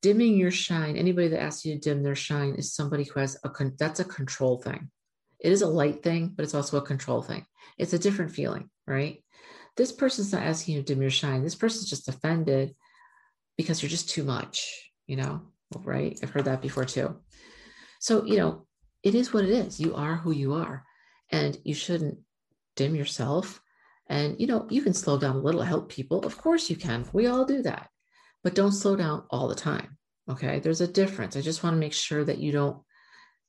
Dimming 0.00 0.38
your 0.38 0.50
shine, 0.50 0.96
anybody 0.96 1.28
that 1.28 1.42
asks 1.42 1.66
you 1.66 1.74
to 1.74 1.80
dim 1.80 2.02
their 2.02 2.14
shine 2.14 2.54
is 2.54 2.74
somebody 2.74 3.04
who 3.04 3.20
has 3.20 3.36
a, 3.44 3.50
that's 3.78 4.00
a 4.00 4.04
control 4.04 4.56
thing. 4.56 4.90
It 5.38 5.52
is 5.52 5.60
a 5.60 5.66
light 5.66 6.02
thing, 6.02 6.32
but 6.34 6.44
it's 6.44 6.54
also 6.54 6.78
a 6.78 6.86
control 6.86 7.20
thing. 7.20 7.44
It's 7.76 7.92
a 7.92 7.98
different 7.98 8.32
feeling, 8.32 8.70
right? 8.86 9.22
This 9.76 9.92
person's 9.92 10.32
not 10.32 10.44
asking 10.44 10.76
you 10.76 10.80
to 10.80 10.86
dim 10.86 11.02
your 11.02 11.10
shine. 11.10 11.44
This 11.44 11.56
person's 11.56 11.90
just 11.90 12.08
offended 12.08 12.74
because 13.58 13.82
you're 13.82 13.90
just 13.90 14.08
too 14.08 14.24
much, 14.24 14.90
you 15.06 15.16
know, 15.16 15.51
right? 15.84 16.18
I've 16.22 16.30
heard 16.30 16.44
that 16.44 16.62
before 16.62 16.84
too. 16.84 17.16
So, 18.00 18.24
you 18.24 18.36
know, 18.36 18.66
it 19.02 19.14
is 19.14 19.32
what 19.32 19.44
it 19.44 19.50
is. 19.50 19.80
You 19.80 19.94
are 19.94 20.16
who 20.16 20.32
you 20.32 20.54
are, 20.54 20.84
and 21.30 21.58
you 21.64 21.74
shouldn't 21.74 22.18
dim 22.76 22.94
yourself. 22.94 23.60
And, 24.08 24.40
you 24.40 24.46
know, 24.46 24.66
you 24.70 24.82
can 24.82 24.94
slow 24.94 25.18
down 25.18 25.36
a 25.36 25.40
little, 25.40 25.62
help 25.62 25.88
people. 25.88 26.24
Of 26.26 26.36
course 26.36 26.68
you 26.68 26.76
can. 26.76 27.04
We 27.12 27.26
all 27.26 27.44
do 27.44 27.62
that, 27.62 27.88
but 28.42 28.54
don't 28.54 28.72
slow 28.72 28.96
down 28.96 29.24
all 29.30 29.48
the 29.48 29.54
time. 29.54 29.96
Okay. 30.28 30.60
There's 30.60 30.80
a 30.80 30.86
difference. 30.86 31.36
I 31.36 31.40
just 31.40 31.62
want 31.62 31.74
to 31.74 31.80
make 31.80 31.92
sure 31.92 32.24
that 32.24 32.38
you 32.38 32.52
don't 32.52 32.78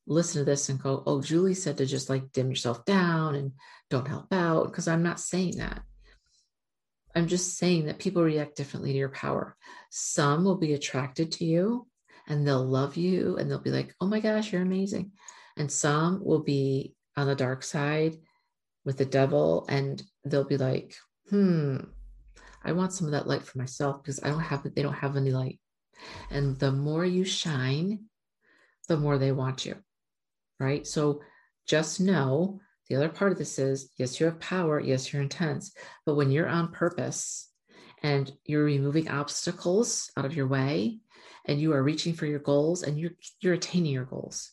listen 0.08 0.42
to 0.42 0.46
this 0.46 0.70
and 0.70 0.82
go, 0.82 1.04
oh, 1.06 1.22
Julie 1.22 1.54
said 1.54 1.78
to 1.78 1.86
just 1.86 2.10
like 2.10 2.32
dim 2.32 2.50
yourself 2.50 2.84
down 2.86 3.36
and 3.36 3.52
don't 3.90 4.08
help 4.08 4.32
out. 4.34 4.66
Because 4.66 4.88
I'm 4.88 5.04
not 5.04 5.20
saying 5.20 5.58
that. 5.58 5.82
I'm 7.16 7.28
just 7.28 7.58
saying 7.58 7.86
that 7.86 8.00
people 8.00 8.24
react 8.24 8.56
differently 8.56 8.92
to 8.92 8.98
your 8.98 9.10
power. 9.10 9.56
Some 9.92 10.44
will 10.44 10.58
be 10.58 10.74
attracted 10.74 11.32
to 11.34 11.46
you 11.46 11.88
and 12.28 12.48
they'll 12.48 12.66
love 12.66 12.96
you 12.98 13.38
and 13.38 13.50
they'll 13.50 13.60
be 13.60 13.72
like, 13.72 13.94
oh 14.02 14.08
my 14.08 14.20
gosh, 14.20 14.52
you're 14.52 14.62
amazing. 14.62 15.12
And 15.58 15.72
some 15.72 16.24
will 16.24 16.44
be 16.44 16.96
on 17.16 17.28
the 17.28 17.36
dark 17.36 17.64
side 17.64 18.16
with 18.86 18.98
the 18.98 19.06
devil 19.06 19.66
and 19.70 20.02
they'll 20.26 20.44
be 20.44 20.58
like, 20.58 20.96
hmm, 21.30 21.78
I 22.64 22.72
want 22.72 22.94
some 22.94 23.08
of 23.08 23.12
that 23.12 23.28
light 23.28 23.44
for 23.44 23.58
myself 23.58 24.02
because 24.02 24.22
I 24.24 24.30
don't 24.30 24.40
have. 24.40 24.64
They 24.64 24.82
don't 24.82 24.94
have 24.94 25.18
any 25.18 25.32
light. 25.32 25.60
And 26.32 26.58
the 26.60 26.72
more 26.72 27.06
you 27.06 27.24
shine, 27.24 28.06
the 28.88 28.98
more 28.98 29.18
they 29.18 29.32
want 29.32 29.66
you 29.66 29.76
right? 30.64 30.88
So 30.88 31.22
just 31.68 32.00
know 32.00 32.60
the 32.90 32.96
other 32.96 33.10
part 33.10 33.32
of 33.32 33.38
this 33.38 33.60
is 33.60 33.90
yes, 33.98 34.20
you 34.20 34.26
have 34.26 34.40
power, 34.40 34.80
yes, 34.80 35.12
you're 35.12 35.22
intense, 35.22 35.74
but 36.06 36.16
when 36.16 36.32
you're 36.32 36.48
on 36.48 36.72
purpose 36.72 37.50
and 38.02 38.32
you're 38.46 38.64
removing 38.64 39.10
obstacles 39.10 40.12
out 40.18 40.26
of 40.26 40.36
your 40.36 40.48
way 40.48 41.00
and 41.46 41.60
you 41.60 41.74
are 41.74 41.84
reaching 41.84 42.14
for 42.14 42.26
your 42.26 42.40
goals 42.40 42.84
and 42.84 42.98
you're 43.00 43.12
you're 43.42 43.54
attaining 43.54 43.94
your 43.94 44.06
goals. 44.06 44.52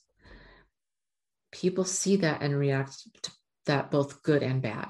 People 1.53 1.85
see 1.85 2.17
that 2.17 2.43
and 2.43 2.57
react 2.57 2.97
to 3.23 3.31
that 3.67 3.91
both 3.91 4.23
good 4.23 4.43
and 4.43 4.63
bad. 4.63 4.89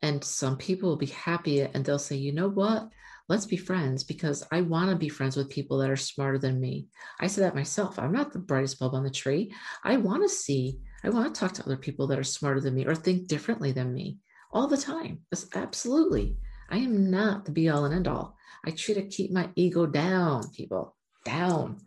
And 0.00 0.22
some 0.22 0.56
people 0.56 0.88
will 0.88 0.96
be 0.96 1.06
happy 1.06 1.60
and 1.60 1.84
they'll 1.84 1.98
say 1.98 2.16
you 2.16 2.32
know 2.32 2.48
what? 2.48 2.88
Let's 3.28 3.46
be 3.46 3.58
friends 3.58 4.04
because 4.04 4.42
i 4.50 4.62
want 4.62 4.90
to 4.90 4.96
be 4.96 5.10
friends 5.10 5.36
with 5.36 5.50
people 5.50 5.78
that 5.78 5.90
are 5.90 5.96
smarter 5.96 6.38
than 6.38 6.60
me. 6.60 6.88
I 7.20 7.26
say 7.26 7.42
that 7.42 7.54
myself. 7.54 7.98
I'm 7.98 8.12
not 8.12 8.32
the 8.32 8.38
brightest 8.38 8.78
bulb 8.78 8.94
on 8.94 9.04
the 9.04 9.10
tree. 9.10 9.52
I 9.84 9.96
want 9.98 10.22
to 10.22 10.28
see 10.28 10.80
i 11.04 11.08
want 11.10 11.32
to 11.32 11.38
talk 11.38 11.52
to 11.52 11.62
other 11.62 11.76
people 11.76 12.08
that 12.08 12.18
are 12.18 12.24
smarter 12.24 12.60
than 12.60 12.74
me 12.74 12.84
or 12.84 12.94
think 12.94 13.28
differently 13.28 13.70
than 13.70 13.92
me 13.92 14.18
all 14.52 14.66
the 14.66 14.76
time. 14.76 15.20
Absolutely. 15.54 16.38
I 16.70 16.78
am 16.78 17.10
not 17.10 17.44
the 17.44 17.52
be 17.52 17.68
all 17.68 17.84
and 17.84 17.94
end 17.94 18.08
all. 18.08 18.36
I 18.64 18.70
try 18.70 18.94
to 18.94 19.06
keep 19.06 19.30
my 19.30 19.48
ego 19.54 19.86
down, 19.86 20.50
people, 20.50 20.96
down. 21.24 21.78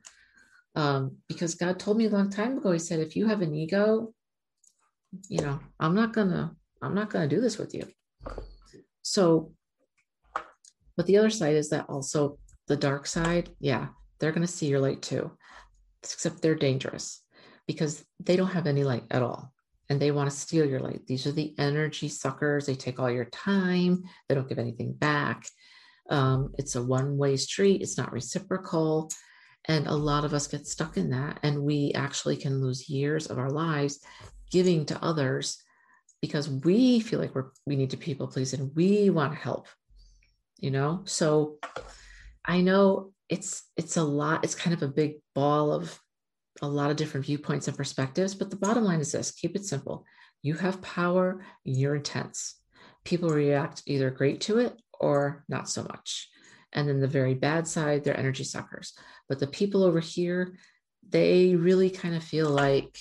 Um, 0.76 1.18
because 1.28 1.56
God 1.56 1.80
told 1.80 1.98
me 1.98 2.06
a 2.06 2.10
long 2.10 2.30
time 2.30 2.58
ago, 2.58 2.72
He 2.72 2.80
said, 2.80 3.00
if 3.00 3.16
you 3.16 3.28
have 3.28 3.42
an 3.42 3.54
ego, 3.54 4.14
you 5.28 5.42
know, 5.42 5.60
I'm 5.80 5.96
not 5.96 6.14
gonna, 6.14 6.56
I'm 6.82 6.96
not 6.96 7.10
gonna 7.10 7.28
do 7.28 7.42
this 7.42 7.58
with 7.58 7.74
you. 7.74 7.86
So, 9.02 9.52
but 10.96 11.06
the 11.06 11.18
other 11.18 11.30
side 11.30 11.56
is 11.56 11.70
that 11.70 11.90
also 11.90 12.38
the 12.68 12.78
dark 12.78 13.06
side, 13.06 13.50
yeah, 13.60 13.90
they're 14.20 14.32
gonna 14.32 14.48
see 14.48 14.68
your 14.68 14.80
light 14.80 15.02
too, 15.02 15.32
except 16.04 16.42
they're 16.42 16.56
dangerous 16.56 17.22
because 17.68 18.04
they 18.20 18.36
don't 18.36 18.48
have 18.48 18.68
any 18.68 18.84
light 18.84 19.04
at 19.12 19.22
all 19.22 19.52
and 19.90 20.00
they 20.00 20.12
want 20.12 20.30
to 20.30 20.36
steal 20.36 20.66
your 20.66 20.80
light. 20.80 21.06
These 21.06 21.28
are 21.28 21.34
the 21.34 21.54
energy 21.58 22.08
suckers. 22.08 22.66
They 22.66 22.76
take 22.76 22.98
all 22.98 23.12
your 23.12 23.26
time, 23.26 24.04
they 24.30 24.36
don't 24.36 24.48
give 24.48 24.58
anything 24.60 24.94
back. 24.94 25.46
Um, 26.12 26.53
it's 26.58 26.75
a 26.75 26.84
one 26.84 27.18
way 27.18 27.38
street, 27.38 27.82
it's 27.82 27.98
not 27.98 28.12
reciprocal. 28.12 29.12
And 29.65 29.88
a 29.88 29.94
lot 29.94 30.25
of 30.25 30.34
us 30.34 30.48
get 30.48 30.68
stuck 30.68 30.98
in 30.98 31.12
that. 31.12 31.39
And 31.44 31.63
we 31.63 31.91
actually 31.94 32.36
can 32.36 32.62
lose 32.62 32.89
years 32.89 33.27
of 33.27 33.38
our 33.38 33.51
lives 33.51 34.00
giving 34.51 34.86
to 34.88 35.03
others 35.03 35.62
because 36.22 36.50
we 36.50 37.00
feel 37.00 37.20
like 37.20 37.34
we're 37.34 37.51
we 37.65 37.75
need 37.75 37.89
to 37.89 37.98
people 37.98 38.27
please 38.27 38.53
and 38.53 38.72
we 38.75 39.10
want 39.10 39.34
to 39.34 39.39
help 39.39 39.65
you 40.60 40.70
know 40.70 41.01
so 41.06 41.56
i 42.46 42.62
know 42.62 43.12
it's 43.27 43.63
it's 43.75 43.98
a 43.98 44.03
lot 44.03 44.44
it's 44.44 44.53
kind 44.53 44.74
of 44.74 44.84
a 44.84 44.88
big 44.88 45.15
ball 45.34 45.72
of 45.74 46.00
a 46.62 46.68
lot 46.68 46.91
of 46.91 46.98
different 46.98 47.25
viewpoints 47.25 47.68
and 47.68 47.77
perspectives, 47.77 48.36
but 48.36 48.50
the 48.50 48.56
bottom 48.56 48.84
line 48.84 49.00
is 49.00 49.12
this 49.12 49.32
keep 49.32 49.56
it 49.56 49.65
simple. 49.65 50.06
You 50.41 50.56
have 50.56 50.82
power, 50.82 51.44
you're 51.63 51.96
intense. 51.96 52.56
People 53.03 53.30
react 53.30 53.84
either 53.86 54.10
great 54.10 54.41
to 54.41 54.60
it 54.60 54.74
or 55.01 55.43
not 55.50 55.70
so 55.70 55.84
much. 55.84 56.29
And 56.74 56.88
then 56.88 57.01
the 57.01 57.08
very 57.08 57.34
bad 57.34 57.67
side, 57.67 58.03
they're 58.03 58.17
energy 58.17 58.46
suckers. 58.46 58.93
But 59.27 59.39
the 59.39 59.48
people 59.48 59.84
over 59.84 60.00
here, 60.00 60.55
they 61.10 61.55
really 61.55 61.89
kind 61.89 62.15
of 62.15 62.24
feel 62.24 62.50
like 62.50 62.98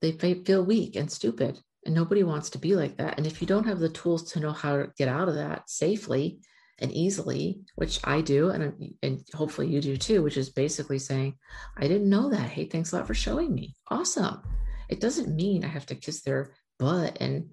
they 0.00 0.12
feel 0.12 0.64
weak 0.64 0.96
and 0.96 1.10
stupid. 1.10 1.60
And 1.86 1.94
nobody 1.94 2.24
wants 2.24 2.50
to 2.50 2.58
be 2.58 2.74
like 2.74 2.96
that. 2.96 3.18
And 3.18 3.26
if 3.26 3.40
you 3.40 3.46
don't 3.46 3.66
have 3.66 3.78
the 3.78 3.90
tools 3.90 4.32
to 4.32 4.40
know 4.40 4.52
how 4.52 4.76
to 4.76 4.90
get 4.96 5.08
out 5.08 5.28
of 5.28 5.36
that 5.36 5.70
safely, 5.70 6.40
and 6.80 6.92
easily, 6.92 7.60
which 7.76 8.00
I 8.02 8.20
do, 8.20 8.50
and, 8.50 8.94
and 9.02 9.24
hopefully 9.32 9.68
you 9.68 9.80
do 9.80 9.96
too, 9.96 10.22
which 10.22 10.36
is 10.36 10.50
basically 10.50 10.98
saying, 10.98 11.36
I 11.76 11.82
didn't 11.82 12.10
know 12.10 12.30
that. 12.30 12.50
Hey, 12.50 12.64
thanks 12.64 12.92
a 12.92 12.96
lot 12.96 13.06
for 13.06 13.14
showing 13.14 13.54
me. 13.54 13.74
Awesome. 13.88 14.42
It 14.88 15.00
doesn't 15.00 15.34
mean 15.34 15.64
I 15.64 15.68
have 15.68 15.86
to 15.86 15.94
kiss 15.94 16.22
their 16.22 16.52
butt 16.78 17.18
and, 17.20 17.50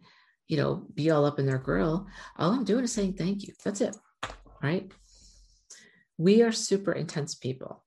you 0.52 0.58
know, 0.58 0.86
be 0.94 1.10
all 1.10 1.26
up 1.26 1.40
in 1.40 1.48
their 1.48 1.58
grill. 1.58 2.06
All 2.38 2.52
I'm 2.52 2.64
doing 2.64 2.84
is 2.84 2.92
saying 2.92 3.14
thank 3.14 3.48
you. 3.48 3.54
That's 3.66 3.82
it. 3.82 3.98
Right. 4.62 4.92
We 6.20 6.44
are 6.44 6.52
super 6.52 6.92
intense 6.92 7.34
people. 7.34 7.84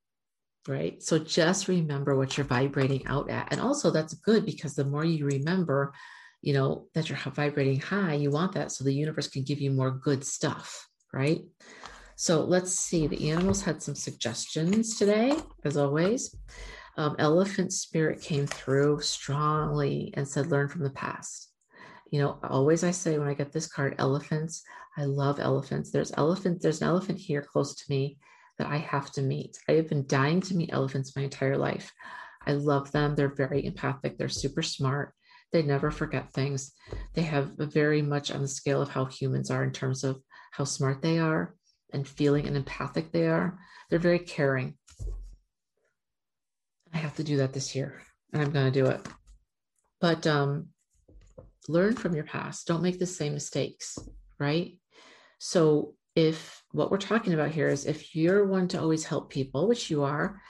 Right. 0.66 1.00
So 1.02 1.18
just 1.18 1.68
remember 1.68 2.16
what 2.16 2.36
you're 2.36 2.46
vibrating 2.46 3.06
out 3.06 3.30
at. 3.30 3.52
And 3.52 3.60
also, 3.60 3.92
that's 3.92 4.14
good 4.14 4.44
because 4.44 4.74
the 4.74 4.84
more 4.84 5.04
you 5.04 5.26
remember, 5.26 5.92
you 6.42 6.54
know, 6.54 6.86
that 6.94 7.08
you're 7.08 7.18
vibrating 7.18 7.78
high, 7.78 8.14
you 8.14 8.30
want 8.30 8.54
that 8.54 8.72
so 8.72 8.82
the 8.82 8.92
universe 8.92 9.28
can 9.28 9.44
give 9.44 9.60
you 9.60 9.70
more 9.70 9.92
good 9.92 10.24
stuff 10.24 10.88
right? 11.14 11.42
So 12.16 12.44
let's 12.44 12.72
see, 12.72 13.06
the 13.06 13.30
animals 13.30 13.62
had 13.62 13.82
some 13.82 13.94
suggestions 13.94 14.98
today, 14.98 15.34
as 15.64 15.76
always. 15.76 16.34
Um, 16.96 17.16
elephant 17.18 17.72
spirit 17.72 18.20
came 18.20 18.46
through 18.46 19.00
strongly 19.00 20.12
and 20.14 20.28
said, 20.28 20.48
learn 20.48 20.68
from 20.68 20.82
the 20.82 20.90
past. 20.90 21.50
You 22.10 22.20
know, 22.20 22.38
always 22.44 22.84
I 22.84 22.90
say 22.90 23.18
when 23.18 23.28
I 23.28 23.34
get 23.34 23.52
this 23.52 23.66
card, 23.66 23.96
elephants, 23.98 24.62
I 24.96 25.04
love 25.04 25.40
elephants. 25.40 25.90
There's 25.90 26.12
elephant, 26.16 26.62
there's 26.62 26.80
an 26.80 26.88
elephant 26.88 27.18
here 27.18 27.42
close 27.42 27.74
to 27.74 27.84
me 27.88 28.18
that 28.58 28.68
I 28.68 28.76
have 28.76 29.10
to 29.12 29.22
meet. 29.22 29.58
I 29.68 29.72
have 29.72 29.88
been 29.88 30.06
dying 30.06 30.40
to 30.42 30.54
meet 30.54 30.72
elephants 30.72 31.16
my 31.16 31.22
entire 31.22 31.56
life. 31.56 31.92
I 32.46 32.52
love 32.52 32.92
them. 32.92 33.14
They're 33.14 33.34
very 33.34 33.64
empathic. 33.64 34.16
They're 34.16 34.28
super 34.28 34.62
smart. 34.62 35.12
They 35.52 35.62
never 35.62 35.90
forget 35.90 36.32
things. 36.32 36.72
They 37.14 37.22
have 37.22 37.52
very 37.58 38.02
much 38.02 38.30
on 38.30 38.42
the 38.42 38.48
scale 38.48 38.82
of 38.82 38.90
how 38.90 39.06
humans 39.06 39.50
are 39.50 39.64
in 39.64 39.72
terms 39.72 40.04
of 40.04 40.20
how 40.52 40.64
smart 40.64 41.02
they 41.02 41.18
are 41.18 41.54
and 41.92 42.06
feeling 42.06 42.46
and 42.46 42.56
empathic 42.56 43.12
they 43.12 43.26
are. 43.26 43.58
They're 43.88 43.98
very 43.98 44.18
caring. 44.18 44.76
I 46.92 46.98
have 46.98 47.16
to 47.16 47.24
do 47.24 47.38
that 47.38 47.52
this 47.52 47.74
year, 47.74 48.02
and 48.32 48.42
I'm 48.42 48.50
going 48.50 48.72
to 48.72 48.80
do 48.80 48.86
it. 48.86 49.06
But 50.00 50.26
um, 50.26 50.68
learn 51.68 51.94
from 51.94 52.14
your 52.14 52.24
past. 52.24 52.66
Don't 52.66 52.82
make 52.82 52.98
the 52.98 53.06
same 53.06 53.34
mistakes, 53.34 53.98
right? 54.38 54.78
So, 55.38 55.94
if 56.14 56.62
what 56.70 56.90
we're 56.92 56.98
talking 56.98 57.34
about 57.34 57.50
here 57.50 57.68
is 57.68 57.86
if 57.86 58.14
you're 58.14 58.46
one 58.46 58.68
to 58.68 58.80
always 58.80 59.04
help 59.04 59.30
people, 59.30 59.66
which 59.66 59.90
you 59.90 60.04
are, 60.04 60.40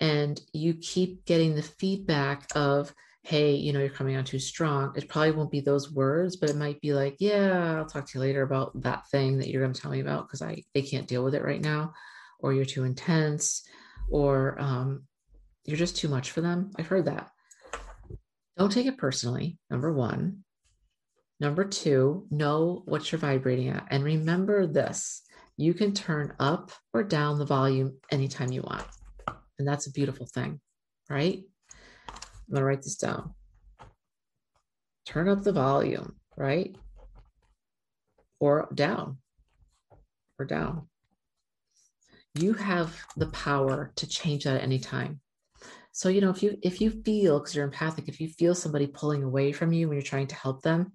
and 0.00 0.40
you 0.52 0.74
keep 0.74 1.24
getting 1.26 1.54
the 1.54 1.62
feedback 1.62 2.48
of, 2.56 2.92
hey, 3.22 3.54
you 3.54 3.72
know, 3.72 3.78
you're 3.78 3.88
coming 3.88 4.16
on 4.16 4.24
too 4.24 4.38
strong. 4.40 4.92
It 4.96 5.08
probably 5.08 5.30
won't 5.30 5.50
be 5.50 5.60
those 5.60 5.92
words, 5.92 6.36
but 6.36 6.50
it 6.50 6.56
might 6.56 6.80
be 6.80 6.92
like, 6.92 7.16
yeah, 7.20 7.76
I'll 7.76 7.86
talk 7.86 8.06
to 8.08 8.18
you 8.18 8.20
later 8.20 8.42
about 8.42 8.72
that 8.82 9.08
thing 9.10 9.38
that 9.38 9.48
you're 9.48 9.62
going 9.62 9.72
to 9.72 9.80
tell 9.80 9.92
me 9.92 10.00
about 10.00 10.26
because 10.26 10.42
I 10.42 10.64
they 10.74 10.82
can't 10.82 11.06
deal 11.06 11.22
with 11.22 11.34
it 11.34 11.44
right 11.44 11.60
now, 11.60 11.92
or 12.40 12.52
you're 12.52 12.64
too 12.64 12.84
intense, 12.84 13.62
or 14.10 14.60
um, 14.60 15.04
you're 15.64 15.76
just 15.76 15.96
too 15.96 16.08
much 16.08 16.32
for 16.32 16.40
them. 16.40 16.72
I've 16.78 16.88
heard 16.88 17.04
that. 17.04 17.30
Don't 18.58 18.72
take 18.72 18.86
it 18.86 18.98
personally. 18.98 19.58
Number 19.70 19.92
one. 19.92 20.44
Number 21.42 21.64
two, 21.64 22.24
know 22.30 22.84
what 22.84 23.10
you're 23.10 23.18
vibrating 23.18 23.68
at, 23.68 23.88
and 23.90 24.04
remember 24.04 24.64
this: 24.64 25.22
you 25.56 25.74
can 25.74 25.92
turn 25.92 26.32
up 26.38 26.70
or 26.94 27.02
down 27.02 27.40
the 27.40 27.44
volume 27.44 27.98
anytime 28.12 28.52
you 28.52 28.62
want, 28.62 28.86
and 29.58 29.66
that's 29.66 29.88
a 29.88 29.90
beautiful 29.90 30.24
thing, 30.24 30.60
right? 31.10 31.42
I'm 32.08 32.48
going 32.48 32.60
to 32.60 32.64
write 32.64 32.82
this 32.82 32.94
down. 32.94 33.34
Turn 35.04 35.28
up 35.28 35.42
the 35.42 35.50
volume, 35.50 36.14
right? 36.36 36.76
Or 38.38 38.68
down, 38.72 39.18
or 40.38 40.44
down. 40.44 40.86
You 42.36 42.52
have 42.52 42.96
the 43.16 43.26
power 43.26 43.90
to 43.96 44.06
change 44.06 44.44
that 44.44 44.58
at 44.58 44.62
any 44.62 44.78
time. 44.78 45.20
So, 45.90 46.08
you 46.08 46.20
know, 46.20 46.30
if 46.30 46.40
you 46.40 46.56
if 46.62 46.80
you 46.80 47.02
feel 47.04 47.40
because 47.40 47.56
you're 47.56 47.64
empathic, 47.64 48.08
if 48.08 48.20
you 48.20 48.28
feel 48.28 48.54
somebody 48.54 48.86
pulling 48.86 49.24
away 49.24 49.50
from 49.50 49.72
you 49.72 49.88
when 49.88 49.96
you're 49.96 50.02
trying 50.02 50.28
to 50.28 50.36
help 50.36 50.62
them, 50.62 50.92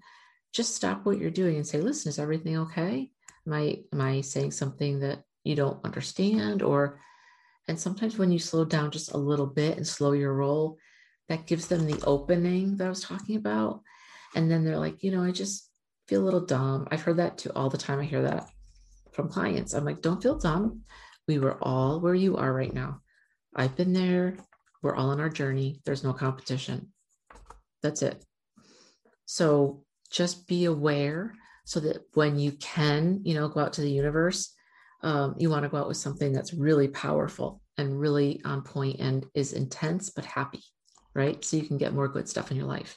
just 0.53 0.75
stop 0.75 1.05
what 1.05 1.19
you're 1.19 1.29
doing 1.29 1.55
and 1.57 1.67
say, 1.67 1.79
listen, 1.79 2.09
is 2.09 2.19
everything 2.19 2.57
okay? 2.57 3.11
Am 3.45 3.53
I 3.53 3.79
am 3.93 4.01
I 4.01 4.21
saying 4.21 4.51
something 4.51 4.99
that 5.01 5.23
you 5.43 5.55
don't 5.55 5.83
understand? 5.85 6.61
Or 6.61 6.99
and 7.67 7.79
sometimes 7.79 8.17
when 8.17 8.31
you 8.31 8.39
slow 8.39 8.65
down 8.65 8.91
just 8.91 9.11
a 9.11 9.17
little 9.17 9.45
bit 9.45 9.77
and 9.77 9.87
slow 9.87 10.13
your 10.13 10.33
roll, 10.33 10.77
that 11.29 11.45
gives 11.45 11.67
them 11.67 11.85
the 11.85 12.01
opening 12.05 12.77
that 12.77 12.85
I 12.85 12.89
was 12.89 13.01
talking 13.01 13.35
about. 13.35 13.81
And 14.35 14.49
then 14.49 14.63
they're 14.63 14.79
like, 14.79 15.03
you 15.03 15.11
know, 15.11 15.23
I 15.23 15.31
just 15.31 15.69
feel 16.07 16.21
a 16.21 16.25
little 16.25 16.45
dumb. 16.45 16.87
I've 16.91 17.01
heard 17.01 17.17
that 17.17 17.37
too 17.37 17.51
all 17.55 17.69
the 17.69 17.77
time. 17.77 17.99
I 17.99 18.05
hear 18.05 18.21
that 18.23 18.49
from 19.11 19.29
clients. 19.29 19.73
I'm 19.73 19.85
like, 19.85 20.01
don't 20.01 20.21
feel 20.21 20.37
dumb. 20.37 20.81
We 21.27 21.39
were 21.39 21.57
all 21.61 21.99
where 21.99 22.15
you 22.15 22.37
are 22.37 22.53
right 22.53 22.73
now. 22.73 23.01
I've 23.55 23.75
been 23.75 23.93
there. 23.93 24.37
We're 24.81 24.95
all 24.95 25.09
on 25.09 25.19
our 25.19 25.29
journey. 25.29 25.81
There's 25.85 26.03
no 26.03 26.13
competition. 26.13 26.93
That's 27.81 28.01
it. 28.01 28.23
So 29.25 29.83
just 30.11 30.47
be 30.47 30.65
aware 30.65 31.33
so 31.65 31.79
that 31.81 31.97
when 32.13 32.39
you 32.39 32.53
can, 32.53 33.21
you 33.23 33.33
know, 33.33 33.47
go 33.47 33.59
out 33.59 33.73
to 33.73 33.81
the 33.81 33.91
universe, 33.91 34.53
um, 35.03 35.35
you 35.37 35.49
want 35.49 35.63
to 35.63 35.69
go 35.69 35.77
out 35.77 35.87
with 35.87 35.97
something 35.97 36.31
that's 36.31 36.53
really 36.53 36.87
powerful 36.87 37.61
and 37.77 37.99
really 37.99 38.41
on 38.45 38.61
point 38.63 38.99
and 38.99 39.25
is 39.35 39.53
intense 39.53 40.09
but 40.09 40.25
happy 40.25 40.63
right? 41.17 41.43
So 41.43 41.57
you 41.57 41.63
can 41.63 41.77
get 41.77 41.95
more 41.95 42.07
good 42.07 42.29
stuff 42.29 42.51
in 42.51 42.57
your 42.57 42.67
life. 42.67 42.95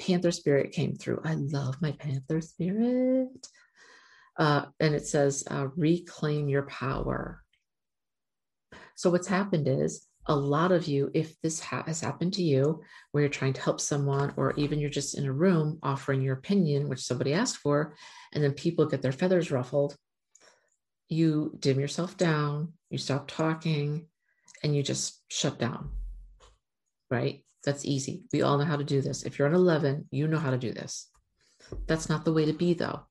Panther 0.00 0.30
spirit 0.30 0.72
came 0.72 0.94
through. 0.94 1.20
I 1.24 1.34
love 1.34 1.76
my 1.82 1.92
Panther 1.92 2.40
spirit. 2.40 3.46
Uh, 4.38 4.64
and 4.80 4.94
it 4.94 5.06
says, 5.06 5.44
uh, 5.50 5.66
reclaim 5.76 6.48
your 6.48 6.62
power. 6.62 7.42
So, 8.94 9.10
what's 9.10 9.28
happened 9.28 9.68
is 9.68 10.06
a 10.28 10.36
lot 10.36 10.72
of 10.72 10.86
you, 10.86 11.10
if 11.14 11.40
this 11.40 11.58
ha- 11.58 11.84
has 11.86 12.00
happened 12.00 12.34
to 12.34 12.42
you, 12.42 12.82
where 13.10 13.22
you're 13.22 13.30
trying 13.30 13.54
to 13.54 13.62
help 13.62 13.80
someone, 13.80 14.34
or 14.36 14.52
even 14.56 14.78
you're 14.78 14.90
just 14.90 15.16
in 15.16 15.24
a 15.24 15.32
room 15.32 15.78
offering 15.82 16.20
your 16.20 16.34
opinion, 16.34 16.88
which 16.88 17.04
somebody 17.04 17.32
asked 17.32 17.56
for, 17.56 17.94
and 18.32 18.44
then 18.44 18.52
people 18.52 18.86
get 18.86 19.00
their 19.00 19.12
feathers 19.12 19.50
ruffled, 19.50 19.96
you 21.08 21.56
dim 21.58 21.80
yourself 21.80 22.16
down, 22.16 22.74
you 22.90 22.98
stop 22.98 23.26
talking, 23.26 24.06
and 24.62 24.76
you 24.76 24.82
just 24.82 25.22
shut 25.28 25.58
down. 25.58 25.90
Right? 27.10 27.42
That's 27.64 27.86
easy. 27.86 28.24
We 28.32 28.42
all 28.42 28.58
know 28.58 28.64
how 28.64 28.76
to 28.76 28.84
do 28.84 29.00
this. 29.00 29.22
If 29.24 29.38
you're 29.38 29.48
an 29.48 29.54
11, 29.54 30.08
you 30.10 30.28
know 30.28 30.38
how 30.38 30.50
to 30.50 30.58
do 30.58 30.72
this. 30.72 31.08
That's 31.86 32.08
not 32.08 32.24
the 32.24 32.32
way 32.32 32.44
to 32.44 32.52
be, 32.52 32.74
though. 32.74 33.06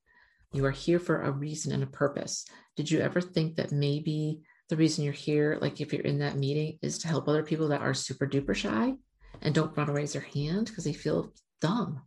You 0.54 0.66
are 0.66 0.72
here 0.72 1.00
for 1.00 1.22
a 1.22 1.32
reason 1.32 1.74
and 1.74 1.84
a 1.84 1.88
purpose. 1.88 2.46
Did 2.76 2.90
you 2.90 3.00
ever 3.00 3.22
think 3.22 3.56
that 3.56 3.72
maybe 3.72 4.42
the 4.70 4.78
reason 4.78 5.04
you're 5.04 5.14
here, 5.14 5.58
like 5.62 5.80
if 5.80 5.94
you're 5.94 6.02
in 6.02 6.20
that 6.20 6.36
meeting, 6.36 6.78
is 6.82 7.00
to 7.00 7.08
help 7.08 7.28
other 7.28 7.44
people 7.44 7.70
that 7.70 7.82
are 7.82 7.94
super 7.94 8.28
duper 8.28 8.56
shy 8.56 8.94
and 9.42 9.56
don't 9.56 9.76
want 9.78 9.88
to 9.88 9.94
raise 9.94 10.14
their 10.14 10.22
hand 10.22 10.68
because 10.68 10.84
they 10.84 10.94
feel 10.94 11.32
dumb 11.62 12.02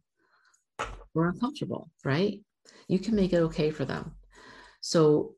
or 1.15 1.29
uncomfortable, 1.29 1.91
right? 2.05 2.41
You 2.89 2.99
can 2.99 3.17
make 3.17 3.33
it 3.33 3.39
okay 3.39 3.71
for 3.71 3.85
them. 3.85 4.13
So 4.81 5.35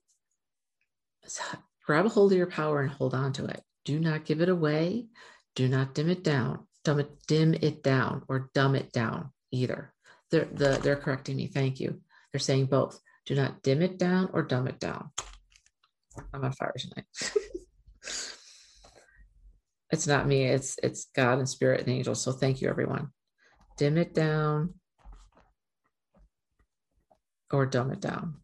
grab 1.86 2.06
a 2.06 2.08
hold 2.08 2.32
of 2.32 2.38
your 2.38 2.46
power 2.46 2.80
and 2.80 2.90
hold 2.90 3.14
on 3.14 3.32
to 3.34 3.46
it. 3.46 3.62
Do 3.84 4.00
not 4.00 4.24
give 4.24 4.40
it 4.40 4.48
away. 4.48 5.06
Do 5.54 5.68
not 5.68 5.94
dim 5.94 6.08
it 6.08 6.24
down. 6.24 6.66
Dumb 6.84 7.00
it, 7.00 7.10
dim 7.28 7.54
it 7.54 7.82
down 7.82 8.22
or 8.28 8.50
dumb 8.54 8.74
it 8.74 8.92
down 8.92 9.30
either. 9.52 9.92
They're, 10.30 10.48
the, 10.52 10.80
they're 10.82 10.96
correcting 10.96 11.36
me. 11.36 11.46
Thank 11.46 11.78
you. 11.78 12.00
They're 12.32 12.40
saying 12.40 12.66
both. 12.66 12.98
Do 13.26 13.34
not 13.34 13.62
dim 13.62 13.82
it 13.82 13.98
down 13.98 14.30
or 14.32 14.42
dumb 14.42 14.66
it 14.66 14.80
down. 14.80 15.10
I'm 16.32 16.44
on 16.44 16.52
fire 16.52 16.74
tonight. 16.78 17.04
it's 19.90 20.06
not 20.06 20.26
me. 20.26 20.44
It's 20.44 20.78
it's 20.82 21.06
God 21.14 21.38
and 21.38 21.48
spirit 21.48 21.80
and 21.80 21.88
angels. 21.88 22.22
So 22.22 22.32
thank 22.32 22.60
you, 22.60 22.68
everyone. 22.68 23.08
Dim 23.76 23.96
it 23.98 24.14
down 24.14 24.74
or 27.52 27.66
dumb 27.66 27.90
it 27.92 28.00
down. 28.00 28.36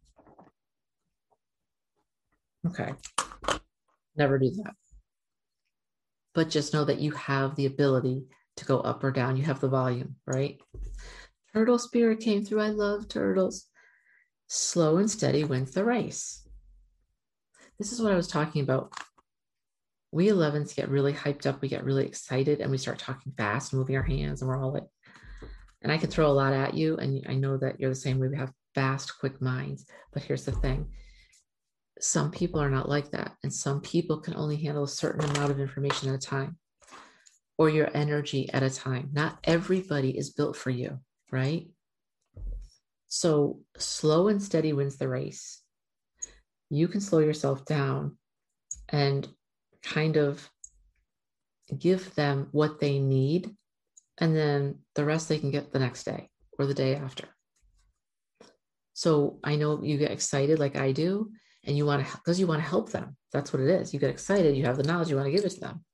Okay. 2.67 2.93
Never 4.15 4.37
do 4.37 4.51
that. 4.63 4.73
But 6.33 6.49
just 6.49 6.73
know 6.73 6.85
that 6.85 6.99
you 6.99 7.11
have 7.11 7.55
the 7.55 7.65
ability 7.65 8.25
to 8.57 8.65
go 8.65 8.79
up 8.79 9.03
or 9.03 9.11
down. 9.11 9.37
You 9.37 9.43
have 9.43 9.61
the 9.61 9.69
volume, 9.69 10.15
right? 10.27 10.59
Turtle 11.53 11.79
spirit 11.79 12.19
came 12.19 12.45
through. 12.45 12.61
I 12.61 12.69
love 12.69 13.07
turtles. 13.07 13.65
Slow 14.47 14.97
and 14.97 15.09
steady 15.09 15.43
wins 15.43 15.71
the 15.71 15.83
race. 15.83 16.47
This 17.79 17.93
is 17.93 18.01
what 18.01 18.11
I 18.11 18.15
was 18.15 18.27
talking 18.27 18.61
about. 18.61 18.93
We 20.11 20.27
11s 20.27 20.75
get 20.75 20.89
really 20.89 21.13
hyped 21.13 21.45
up. 21.45 21.61
We 21.61 21.69
get 21.69 21.85
really 21.85 22.05
excited 22.05 22.59
and 22.59 22.69
we 22.69 22.77
start 22.77 22.99
talking 22.99 23.31
fast, 23.37 23.73
moving 23.73 23.95
our 23.95 24.03
hands, 24.03 24.41
and 24.41 24.49
we're 24.49 24.61
all 24.61 24.73
like, 24.73 24.83
and 25.81 25.91
I 25.91 25.97
can 25.97 26.09
throw 26.09 26.27
a 26.27 26.33
lot 26.33 26.51
at 26.51 26.73
you. 26.73 26.97
And 26.97 27.25
I 27.29 27.35
know 27.35 27.57
that 27.57 27.79
you're 27.79 27.89
the 27.89 27.95
same 27.95 28.19
way. 28.19 28.27
We 28.27 28.37
have 28.37 28.51
fast, 28.75 29.17
quick 29.19 29.41
minds. 29.41 29.85
But 30.11 30.23
here's 30.23 30.43
the 30.43 30.51
thing 30.51 30.89
some 32.01 32.31
people 32.31 32.61
are 32.61 32.69
not 32.69 32.89
like 32.89 33.11
that. 33.11 33.35
And 33.43 33.53
some 33.53 33.81
people 33.81 34.19
can 34.19 34.35
only 34.35 34.57
handle 34.57 34.83
a 34.83 34.87
certain 34.87 35.29
amount 35.29 35.51
of 35.51 35.59
information 35.59 36.09
at 36.09 36.15
a 36.15 36.17
time 36.17 36.57
or 37.57 37.69
your 37.69 37.89
energy 37.93 38.49
at 38.51 38.63
a 38.63 38.69
time. 38.69 39.09
Not 39.13 39.37
everybody 39.43 40.17
is 40.17 40.31
built 40.31 40.55
for 40.55 40.69
you, 40.69 40.99
right? 41.31 41.67
So 43.07 43.59
slow 43.77 44.27
and 44.27 44.41
steady 44.41 44.73
wins 44.73 44.97
the 44.97 45.07
race. 45.07 45.58
You 46.69 46.87
can 46.87 47.01
slow 47.01 47.19
yourself 47.19 47.65
down 47.65 48.17
and 48.89 49.27
kind 49.83 50.17
of 50.17 50.49
give 51.77 52.13
them 52.15 52.47
what 52.51 52.79
they 52.79 52.99
need. 52.99 53.55
And 54.17 54.35
then 54.35 54.79
the 54.95 55.05
rest 55.05 55.29
they 55.29 55.39
can 55.39 55.51
get 55.51 55.71
the 55.71 55.79
next 55.79 56.03
day 56.03 56.29
or 56.57 56.65
the 56.65 56.73
day 56.73 56.95
after. 56.95 57.25
So 58.93 59.39
I 59.45 59.55
know 59.55 59.81
you 59.81 59.97
get 59.97 60.11
excited 60.11 60.59
like 60.59 60.75
I 60.75 60.91
do, 60.91 61.31
and 61.65 61.77
you 61.77 61.85
want 61.85 62.05
to 62.05 62.17
because 62.17 62.37
you 62.37 62.47
want 62.47 62.61
to 62.61 62.67
help 62.67 62.91
them. 62.91 63.15
That's 63.31 63.53
what 63.53 63.61
it 63.61 63.69
is. 63.69 63.93
You 63.93 63.99
get 63.99 64.09
excited, 64.09 64.57
you 64.57 64.65
have 64.65 64.75
the 64.75 64.83
knowledge, 64.83 65.09
you 65.09 65.15
want 65.15 65.27
to 65.27 65.31
give 65.31 65.45
it 65.45 65.51
to 65.51 65.59
them. 65.61 65.85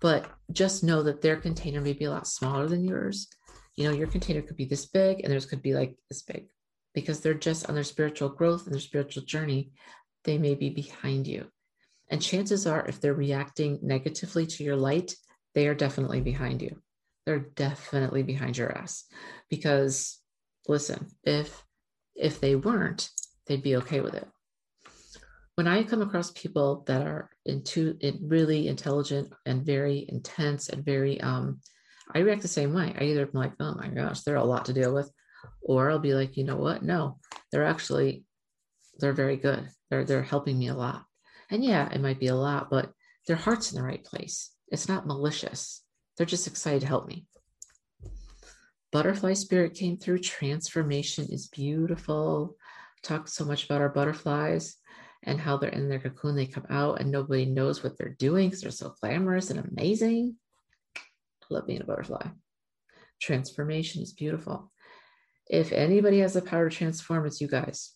But 0.00 0.26
just 0.50 0.82
know 0.82 1.04
that 1.04 1.22
their 1.22 1.36
container 1.36 1.80
may 1.80 1.92
be 1.92 2.04
a 2.06 2.10
lot 2.10 2.26
smaller 2.26 2.66
than 2.66 2.84
yours. 2.84 3.28
You 3.76 3.84
know, 3.84 3.94
your 3.94 4.08
container 4.08 4.42
could 4.42 4.56
be 4.56 4.64
this 4.64 4.86
big 4.86 5.20
and 5.20 5.30
theirs 5.30 5.46
could 5.46 5.62
be 5.62 5.74
like 5.74 5.94
this 6.08 6.22
big 6.22 6.48
because 6.96 7.20
they're 7.20 7.34
just 7.34 7.68
on 7.68 7.76
their 7.76 7.84
spiritual 7.84 8.30
growth 8.30 8.64
and 8.64 8.74
their 8.74 8.80
spiritual 8.80 9.22
journey. 9.22 9.70
They 10.24 10.38
may 10.38 10.56
be 10.56 10.70
behind 10.70 11.28
you. 11.28 11.46
And 12.10 12.20
chances 12.20 12.66
are, 12.66 12.84
if 12.88 13.00
they're 13.00 13.14
reacting 13.14 13.78
negatively 13.82 14.46
to 14.46 14.64
your 14.64 14.74
light, 14.74 15.14
they 15.54 15.68
are 15.68 15.74
definitely 15.74 16.20
behind 16.20 16.60
you. 16.62 16.82
They're 17.24 17.46
definitely 17.54 18.24
behind 18.24 18.58
your 18.58 18.76
ass. 18.76 19.04
Because 19.48 20.18
listen, 20.66 21.06
if 21.22 21.62
if 22.16 22.40
they 22.40 22.56
weren't, 22.56 23.10
they'd 23.46 23.62
be 23.62 23.76
okay 23.76 24.00
with 24.00 24.14
it 24.14 24.26
when 25.56 25.66
I 25.66 25.82
come 25.82 26.02
across 26.02 26.30
people 26.32 26.84
that 26.86 27.02
are 27.02 27.30
into 27.46 27.96
it 28.00 28.16
really 28.22 28.68
intelligent 28.68 29.32
and 29.46 29.64
very 29.64 30.06
intense 30.08 30.68
and 30.68 30.84
very 30.84 31.20
um 31.20 31.60
I 32.14 32.20
react 32.20 32.42
the 32.42 32.48
same 32.48 32.72
way. 32.72 32.94
I 32.96 33.04
either 33.04 33.22
am 33.22 33.30
like, 33.32 33.52
oh 33.58 33.74
my 33.74 33.88
gosh, 33.88 34.20
they're 34.20 34.36
a 34.36 34.44
lot 34.44 34.66
to 34.66 34.72
deal 34.72 34.94
with, 34.94 35.10
or 35.62 35.90
I'll 35.90 35.98
be 35.98 36.14
like, 36.14 36.36
you 36.36 36.44
know 36.44 36.56
what? 36.56 36.82
No, 36.82 37.18
they're 37.50 37.64
actually 37.64 38.24
they're 38.98 39.12
very 39.12 39.36
good. 39.36 39.68
They're 39.90 40.04
they're 40.04 40.22
helping 40.22 40.58
me 40.58 40.68
a 40.68 40.74
lot. 40.74 41.04
And 41.50 41.64
yeah, 41.64 41.92
it 41.92 42.00
might 42.00 42.20
be 42.20 42.28
a 42.28 42.34
lot, 42.34 42.70
but 42.70 42.92
their 43.26 43.36
heart's 43.36 43.72
in 43.72 43.78
the 43.78 43.86
right 43.86 44.04
place. 44.04 44.50
It's 44.68 44.88
not 44.88 45.06
malicious. 45.06 45.82
They're 46.16 46.26
just 46.26 46.46
excited 46.46 46.80
to 46.80 46.86
help 46.88 47.06
me. 47.06 47.26
Butterfly 48.92 49.34
spirit 49.34 49.74
came 49.74 49.96
through. 49.96 50.20
Transformation 50.20 51.26
is 51.30 51.48
beautiful. 51.48 52.56
Talk 53.02 53.28
so 53.28 53.44
much 53.44 53.64
about 53.64 53.80
our 53.80 53.88
butterflies 53.88 54.76
and 55.26 55.40
how 55.40 55.56
they're 55.56 55.70
in 55.70 55.88
their 55.88 55.98
cocoon, 55.98 56.36
they 56.36 56.46
come 56.46 56.66
out 56.70 57.00
and 57.00 57.10
nobody 57.10 57.44
knows 57.44 57.82
what 57.82 57.98
they're 57.98 58.16
doing 58.18 58.48
because 58.48 58.62
they're 58.62 58.70
so 58.70 58.94
glamorous 59.00 59.50
and 59.50 59.60
amazing. 59.60 60.36
I 60.96 61.00
love 61.50 61.66
being 61.66 61.82
a 61.82 61.84
butterfly. 61.84 62.28
Transformation 63.20 64.02
is 64.02 64.12
beautiful. 64.12 64.70
If 65.48 65.72
anybody 65.72 66.20
has 66.20 66.34
the 66.34 66.42
power 66.42 66.68
to 66.68 66.76
transform, 66.76 67.26
it's 67.26 67.40
you 67.40 67.48
guys. 67.48 67.92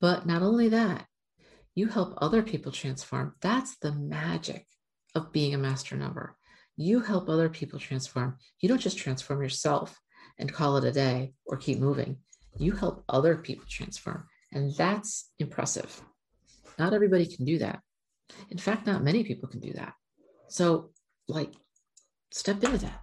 But 0.00 0.26
not 0.26 0.42
only 0.42 0.68
that, 0.70 1.06
you 1.74 1.88
help 1.88 2.14
other 2.18 2.42
people 2.42 2.72
transform. 2.72 3.34
That's 3.42 3.76
the 3.78 3.92
magic 3.92 4.66
of 5.14 5.32
being 5.32 5.54
a 5.54 5.58
master 5.58 5.96
number. 5.96 6.36
You 6.76 7.00
help 7.00 7.28
other 7.28 7.48
people 7.48 7.78
transform. 7.78 8.36
You 8.60 8.68
don't 8.68 8.80
just 8.80 8.98
transform 8.98 9.42
yourself 9.42 9.98
and 10.38 10.52
call 10.52 10.76
it 10.76 10.84
a 10.84 10.92
day 10.92 11.32
or 11.46 11.56
keep 11.56 11.78
moving 11.78 12.18
you 12.58 12.72
help 12.72 13.04
other 13.08 13.36
people 13.36 13.64
transform. 13.68 14.24
And 14.52 14.74
that's 14.74 15.30
impressive. 15.38 16.00
Not 16.78 16.94
everybody 16.94 17.26
can 17.26 17.44
do 17.44 17.58
that. 17.58 17.80
In 18.50 18.58
fact, 18.58 18.86
not 18.86 19.04
many 19.04 19.24
people 19.24 19.48
can 19.48 19.60
do 19.60 19.72
that. 19.74 19.94
So, 20.48 20.90
like, 21.28 21.52
step 22.32 22.62
into 22.62 22.78
that. 22.78 23.02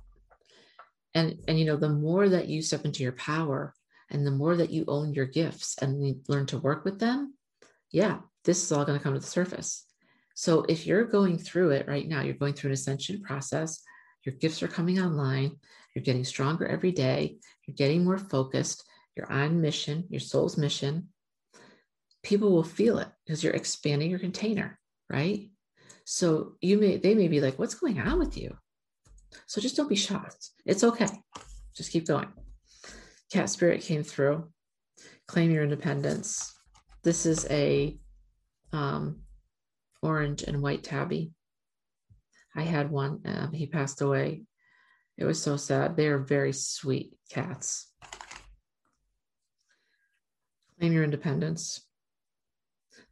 And, 1.16 1.40
and 1.48 1.60
you 1.60 1.66
know, 1.66 1.78
the 1.78 1.90
more 1.90 2.28
that 2.28 2.48
you 2.48 2.62
step 2.62 2.86
into 2.86 3.04
your 3.04 3.12
power 3.14 3.74
and 4.10 4.26
the 4.26 4.32
more 4.32 4.56
that 4.58 4.72
you 4.72 4.86
own 4.88 5.14
your 5.14 5.26
gifts 5.26 5.78
and 5.80 6.22
learn 6.28 6.46
to 6.48 6.58
work 6.58 6.86
with 6.86 7.00
them, 7.00 7.36
yeah, 7.92 8.20
this 8.44 8.64
is 8.64 8.72
all 8.72 8.86
going 8.86 8.98
to 8.98 9.04
come 9.04 9.14
to 9.14 9.20
the 9.20 9.26
surface. 9.26 9.86
So 10.36 10.66
if 10.68 10.88
you're 10.88 11.06
going 11.06 11.38
through 11.38 11.72
it 11.72 11.88
right 11.88 12.08
now, 12.08 12.22
you're 12.22 12.34
going 12.34 12.54
through 12.54 12.70
an 12.70 12.74
ascension 12.74 13.22
process, 13.22 13.82
your 14.24 14.36
gifts 14.36 14.64
are 14.64 14.68
coming 14.68 15.00
online, 15.00 15.58
you're 15.94 16.04
getting 16.04 16.24
stronger 16.24 16.66
every 16.66 16.92
day, 16.92 17.38
you're 17.68 17.76
getting 17.76 18.04
more 18.04 18.18
focused, 18.18 18.84
you're 19.16 19.32
on 19.32 19.62
mission, 19.62 20.06
your 20.10 20.20
soul's 20.20 20.58
mission, 20.58 21.10
people 22.24 22.52
will 22.52 22.64
feel 22.64 22.98
it 22.98 23.10
because 23.26 23.44
you're 23.44 23.54
expanding 23.54 24.10
your 24.10 24.20
container, 24.20 24.80
right? 25.10 25.52
So 26.06 26.56
you 26.62 26.78
may 26.80 26.98
they 26.98 27.14
may 27.14 27.28
be 27.28 27.42
like, 27.42 27.60
what's 27.60 27.76
going 27.76 28.00
on 28.00 28.18
with 28.18 28.38
you? 28.38 28.58
So 29.46 29.62
just 29.62 29.76
don't 29.76 29.90
be 29.90 29.96
shocked. 29.96 30.50
It's 30.66 30.84
okay. 30.84 31.08
Just 31.76 31.92
keep 31.92 32.08
going. 32.08 32.28
Cat 33.32 33.50
spirit 33.50 33.82
came 33.82 34.04
through. 34.04 34.50
Claim 35.28 35.52
your 35.52 35.64
independence. 35.64 36.54
This 37.04 37.26
is 37.26 37.46
a 37.50 37.98
um, 38.72 39.22
orange 40.02 40.44
and 40.44 40.62
white 40.62 40.84
tabby. 40.84 41.32
I 42.56 42.64
had 42.64 42.92
one. 42.92 43.22
Um, 43.26 43.52
he 43.52 43.66
passed 43.66 44.02
away. 44.02 44.44
It 45.18 45.26
was 45.26 45.42
so 45.42 45.58
sad. 45.58 45.96
They 45.96 46.08
are 46.08 46.20
very 46.20 46.54
sweet 46.54 47.14
cats. 47.30 47.92
Claim 50.80 50.94
your 50.94 51.04
independence. 51.04 51.88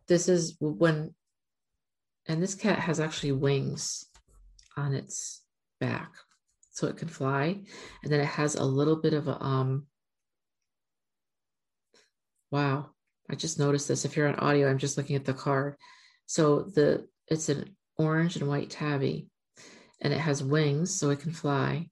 This 0.08 0.28
is 0.28 0.58
when, 0.60 1.14
and 2.28 2.42
this 2.42 2.56
cat 2.56 2.80
has 2.80 3.00
actually 3.00 3.32
wings 3.32 4.06
on 4.76 4.94
its 4.94 5.41
back 5.82 6.14
so 6.72 6.88
it 6.88 6.96
can 6.96 7.10
fly. 7.10 7.62
And 8.04 8.12
then 8.12 8.22
it 8.22 8.26
has 8.26 8.56
a 8.56 8.64
little 8.64 8.96
bit 8.96 9.14
of 9.14 9.28
a, 9.28 9.44
um, 9.44 9.88
wow, 12.50 12.92
I 13.30 13.36
just 13.36 13.60
noticed 13.60 13.90
this. 13.90 14.06
If 14.06 14.16
you're 14.16 14.30
on 14.30 14.36
audio, 14.36 14.70
I'm 14.70 14.78
just 14.78 14.98
looking 14.98 15.18
at 15.18 15.26
the 15.26 15.34
card. 15.34 15.76
So 16.28 16.62
the, 16.62 17.08
it's 17.28 17.50
an 17.50 17.76
orange 17.98 18.38
and 18.38 18.48
white 18.48 18.70
tabby 18.70 19.28
and 20.02 20.14
it 20.14 20.20
has 20.20 20.44
wings 20.44 20.94
so 20.94 21.10
it 21.10 21.20
can 21.20 21.34
fly. 21.34 21.90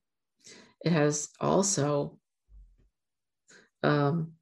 It 0.84 0.91
has 0.91 1.30
also 1.39 2.17
um, 3.84 4.34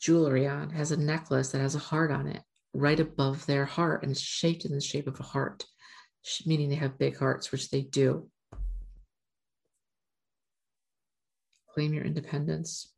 jewelry 0.00 0.46
on, 0.48 0.70
has 0.70 0.90
a 0.90 0.96
necklace 0.96 1.52
that 1.52 1.60
has 1.60 1.74
a 1.74 1.80
heart 1.80 2.10
on 2.10 2.26
it 2.26 2.42
right 2.74 2.98
above 2.98 3.44
their 3.46 3.66
heart 3.66 4.02
and 4.02 4.12
it's 4.12 4.20
shaped 4.20 4.64
in 4.64 4.72
the 4.72 4.80
shape 4.80 5.06
of 5.06 5.20
a 5.20 5.24
heart, 5.24 5.64
meaning 6.46 6.68
they 6.68 6.76
have 6.76 6.98
big 6.98 7.18
hearts, 7.18 7.52
which 7.52 7.70
they 7.70 7.82
do. 7.82 8.28
Claim 11.72 11.94
your 11.94 12.04
independence. 12.04 12.92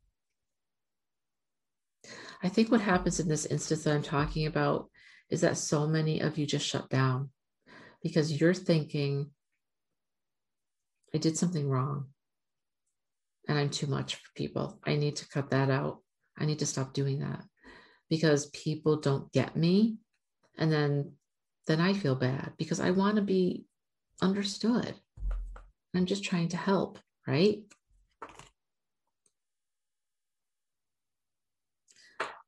I 2.43 2.49
think 2.49 2.71
what 2.71 2.81
happens 2.81 3.19
in 3.19 3.27
this 3.27 3.45
instance 3.45 3.83
that 3.83 3.93
I'm 3.93 4.03
talking 4.03 4.45
about 4.45 4.89
is 5.29 5.41
that 5.41 5.57
so 5.57 5.87
many 5.87 6.19
of 6.19 6.37
you 6.37 6.45
just 6.45 6.67
shut 6.67 6.89
down 6.89 7.29
because 8.03 8.39
you're 8.39 8.53
thinking, 8.53 9.31
I 11.13 11.17
did 11.17 11.37
something 11.37 11.67
wrong 11.67 12.07
and 13.47 13.57
I'm 13.57 13.69
too 13.69 13.87
much 13.87 14.15
for 14.15 14.29
people. 14.35 14.79
I 14.85 14.95
need 14.95 15.15
to 15.17 15.29
cut 15.29 15.51
that 15.51 15.69
out. 15.69 15.99
I 16.37 16.45
need 16.45 16.59
to 16.59 16.65
stop 16.65 16.93
doing 16.93 17.19
that 17.19 17.43
because 18.09 18.47
people 18.47 18.97
don't 18.97 19.31
get 19.31 19.55
me. 19.55 19.97
And 20.57 20.71
then 20.71 21.13
then 21.67 21.81
I 21.81 21.93
feel 21.93 22.15
bad 22.15 22.53
because 22.57 22.79
I 22.79 22.91
want 22.91 23.15
to 23.15 23.23
be 23.23 23.65
understood. 24.21 24.93
I'm 25.95 26.05
just 26.05 26.23
trying 26.23 26.49
to 26.49 26.57
help, 26.57 26.99
right? 27.27 27.63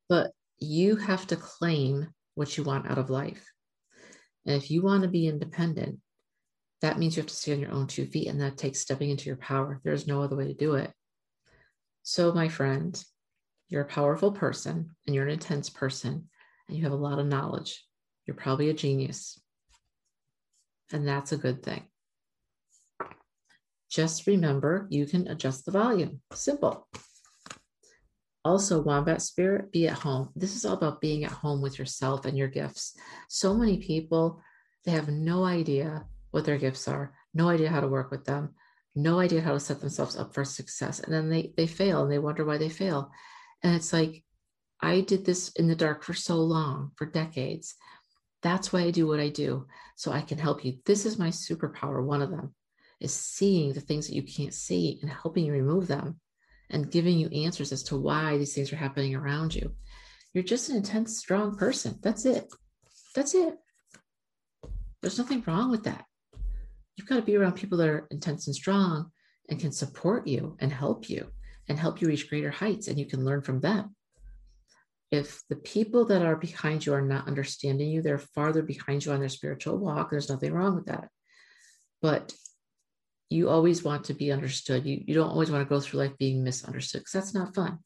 But 0.09 0.31
you 0.59 0.95
have 0.95 1.27
to 1.27 1.35
claim 1.35 2.07
what 2.35 2.57
you 2.57 2.63
want 2.63 2.89
out 2.89 2.97
of 2.97 3.09
life. 3.09 3.45
And 4.45 4.55
if 4.55 4.71
you 4.71 4.81
want 4.81 5.03
to 5.03 5.09
be 5.09 5.27
independent, 5.27 5.99
that 6.81 6.99
means 6.99 7.15
you 7.15 7.21
have 7.21 7.29
to 7.29 7.35
stay 7.35 7.53
on 7.53 7.59
your 7.59 7.71
own 7.71 7.87
two 7.87 8.05
feet, 8.05 8.27
and 8.27 8.39
that 8.41 8.57
takes 8.57 8.79
stepping 8.79 9.09
into 9.09 9.25
your 9.25 9.37
power. 9.37 9.81
There's 9.83 10.07
no 10.07 10.21
other 10.21 10.35
way 10.35 10.45
to 10.45 10.53
do 10.53 10.75
it. 10.75 10.91
So, 12.03 12.31
my 12.31 12.47
friend, 12.47 13.03
you're 13.69 13.81
a 13.81 13.85
powerful 13.85 14.31
person 14.31 14.95
and 15.05 15.15
you're 15.15 15.25
an 15.25 15.33
intense 15.33 15.69
person 15.69 16.29
and 16.67 16.77
you 16.77 16.83
have 16.83 16.93
a 16.93 16.95
lot 16.95 17.19
of 17.19 17.25
knowledge. 17.25 17.83
You're 18.25 18.35
probably 18.35 18.69
a 18.69 18.73
genius. 18.73 19.41
And 20.91 21.07
that's 21.07 21.33
a 21.33 21.37
good 21.37 21.63
thing. 21.63 21.83
Just 23.89 24.27
remember 24.27 24.87
you 24.89 25.05
can 25.05 25.27
adjust 25.27 25.65
the 25.65 25.71
volume. 25.71 26.21
Simple. 26.33 26.87
Also, 28.43 28.81
Wombat 28.81 29.21
Spirit, 29.21 29.71
be 29.71 29.87
at 29.87 29.97
home. 29.99 30.29
This 30.35 30.55
is 30.55 30.65
all 30.65 30.73
about 30.73 31.01
being 31.01 31.25
at 31.25 31.31
home 31.31 31.61
with 31.61 31.77
yourself 31.77 32.25
and 32.25 32.37
your 32.37 32.47
gifts. 32.47 32.95
So 33.27 33.53
many 33.53 33.77
people, 33.77 34.41
they 34.85 34.91
have 34.91 35.09
no 35.09 35.43
idea 35.43 36.05
what 36.31 36.45
their 36.45 36.57
gifts 36.57 36.87
are, 36.87 37.13
no 37.33 37.49
idea 37.49 37.69
how 37.69 37.81
to 37.81 37.87
work 37.87 38.09
with 38.09 38.25
them, 38.25 38.53
no 38.95 39.19
idea 39.19 39.41
how 39.41 39.53
to 39.53 39.59
set 39.59 39.81
themselves 39.81 40.15
up 40.15 40.33
for 40.33 40.45
success. 40.45 40.99
And 40.99 41.13
then 41.13 41.29
they, 41.29 41.53
they 41.57 41.67
fail 41.67 42.03
and 42.03 42.11
they 42.11 42.19
wonder 42.19 42.45
why 42.45 42.57
they 42.57 42.69
fail. 42.69 43.11
And 43.63 43.75
it's 43.75 43.91
like, 43.91 44.23
I 44.81 45.01
did 45.01 45.25
this 45.25 45.49
in 45.49 45.67
the 45.67 45.75
dark 45.75 46.03
for 46.03 46.13
so 46.13 46.37
long, 46.37 46.91
for 46.95 47.05
decades. 47.05 47.75
That's 48.43 48.71
why 48.71 48.81
I 48.81 48.91
do 48.91 49.07
what 49.07 49.19
I 49.19 49.29
do. 49.29 49.67
So 49.95 50.11
I 50.11 50.21
can 50.21 50.37
help 50.37 50.63
you. 50.63 50.77
This 50.85 51.05
is 51.05 51.19
my 51.19 51.29
superpower. 51.29 52.03
One 52.03 52.21
of 52.21 52.29
them 52.29 52.53
is 52.99 53.13
seeing 53.13 53.73
the 53.73 53.81
things 53.81 54.07
that 54.07 54.15
you 54.15 54.23
can't 54.23 54.53
see 54.53 54.99
and 55.01 55.11
helping 55.11 55.45
you 55.45 55.53
remove 55.53 55.87
them 55.87 56.19
and 56.69 56.91
giving 56.91 57.17
you 57.17 57.27
answers 57.29 57.71
as 57.71 57.83
to 57.83 57.97
why 57.97 58.37
these 58.37 58.53
things 58.53 58.71
are 58.73 58.77
happening 58.77 59.15
around 59.15 59.55
you. 59.55 59.73
You're 60.33 60.43
just 60.43 60.69
an 60.69 60.75
intense, 60.77 61.17
strong 61.17 61.55
person. 61.55 61.99
That's 62.01 62.25
it. 62.25 62.47
That's 63.15 63.33
it. 63.33 63.55
There's 65.01 65.17
nothing 65.17 65.43
wrong 65.47 65.71
with 65.71 65.83
that. 65.83 66.05
You've 66.95 67.07
got 67.07 67.15
to 67.15 67.21
be 67.21 67.35
around 67.35 67.53
people 67.53 67.77
that 67.77 67.89
are 67.89 68.07
intense 68.11 68.47
and 68.47 68.55
strong 68.55 69.11
and 69.49 69.59
can 69.59 69.71
support 69.71 70.27
you 70.27 70.57
and 70.59 70.71
help 70.71 71.09
you 71.09 71.27
and 71.69 71.77
help 71.79 72.01
you 72.01 72.07
reach 72.07 72.29
greater 72.29 72.51
heights, 72.51 72.87
and 72.87 72.97
you 72.97 73.05
can 73.05 73.25
learn 73.25 73.41
from 73.41 73.59
them. 73.59 73.95
If 75.11 75.43
the 75.49 75.55
people 75.55 76.05
that 76.05 76.21
are 76.21 76.35
behind 76.35 76.85
you 76.85 76.93
are 76.93 77.01
not 77.01 77.27
understanding 77.27 77.89
you, 77.89 78.01
they're 78.01 78.17
farther 78.17 78.61
behind 78.61 79.05
you 79.05 79.11
on 79.11 79.19
their 79.19 79.29
spiritual 79.29 79.77
walk. 79.77 80.09
There's 80.09 80.29
nothing 80.29 80.53
wrong 80.53 80.75
with 80.75 80.85
that. 80.87 81.09
But 82.01 82.33
you 83.29 83.49
always 83.49 83.83
want 83.83 84.05
to 84.05 84.13
be 84.13 84.31
understood. 84.31 84.85
You, 84.85 85.03
you 85.05 85.13
don't 85.13 85.29
always 85.29 85.51
want 85.51 85.67
to 85.67 85.69
go 85.69 85.79
through 85.79 85.99
life 85.99 86.17
being 86.17 86.43
misunderstood 86.43 87.01
because 87.01 87.11
that's 87.11 87.33
not 87.33 87.53
fun. 87.53 87.79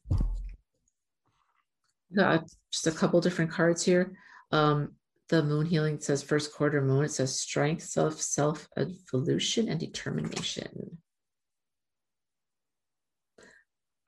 Got 2.14 2.44
just 2.70 2.86
a 2.86 2.92
couple 2.92 3.20
different 3.20 3.50
cards 3.50 3.84
here. 3.84 4.16
Um, 4.52 4.92
the 5.28 5.42
moon 5.42 5.66
healing 5.66 5.98
says 5.98 6.22
first 6.22 6.52
quarter 6.52 6.82
moon. 6.82 7.04
It 7.04 7.10
says 7.10 7.40
strength, 7.40 7.82
self, 7.82 8.20
self 8.20 8.68
evolution, 8.76 9.68
and 9.68 9.80
determination. 9.80 10.98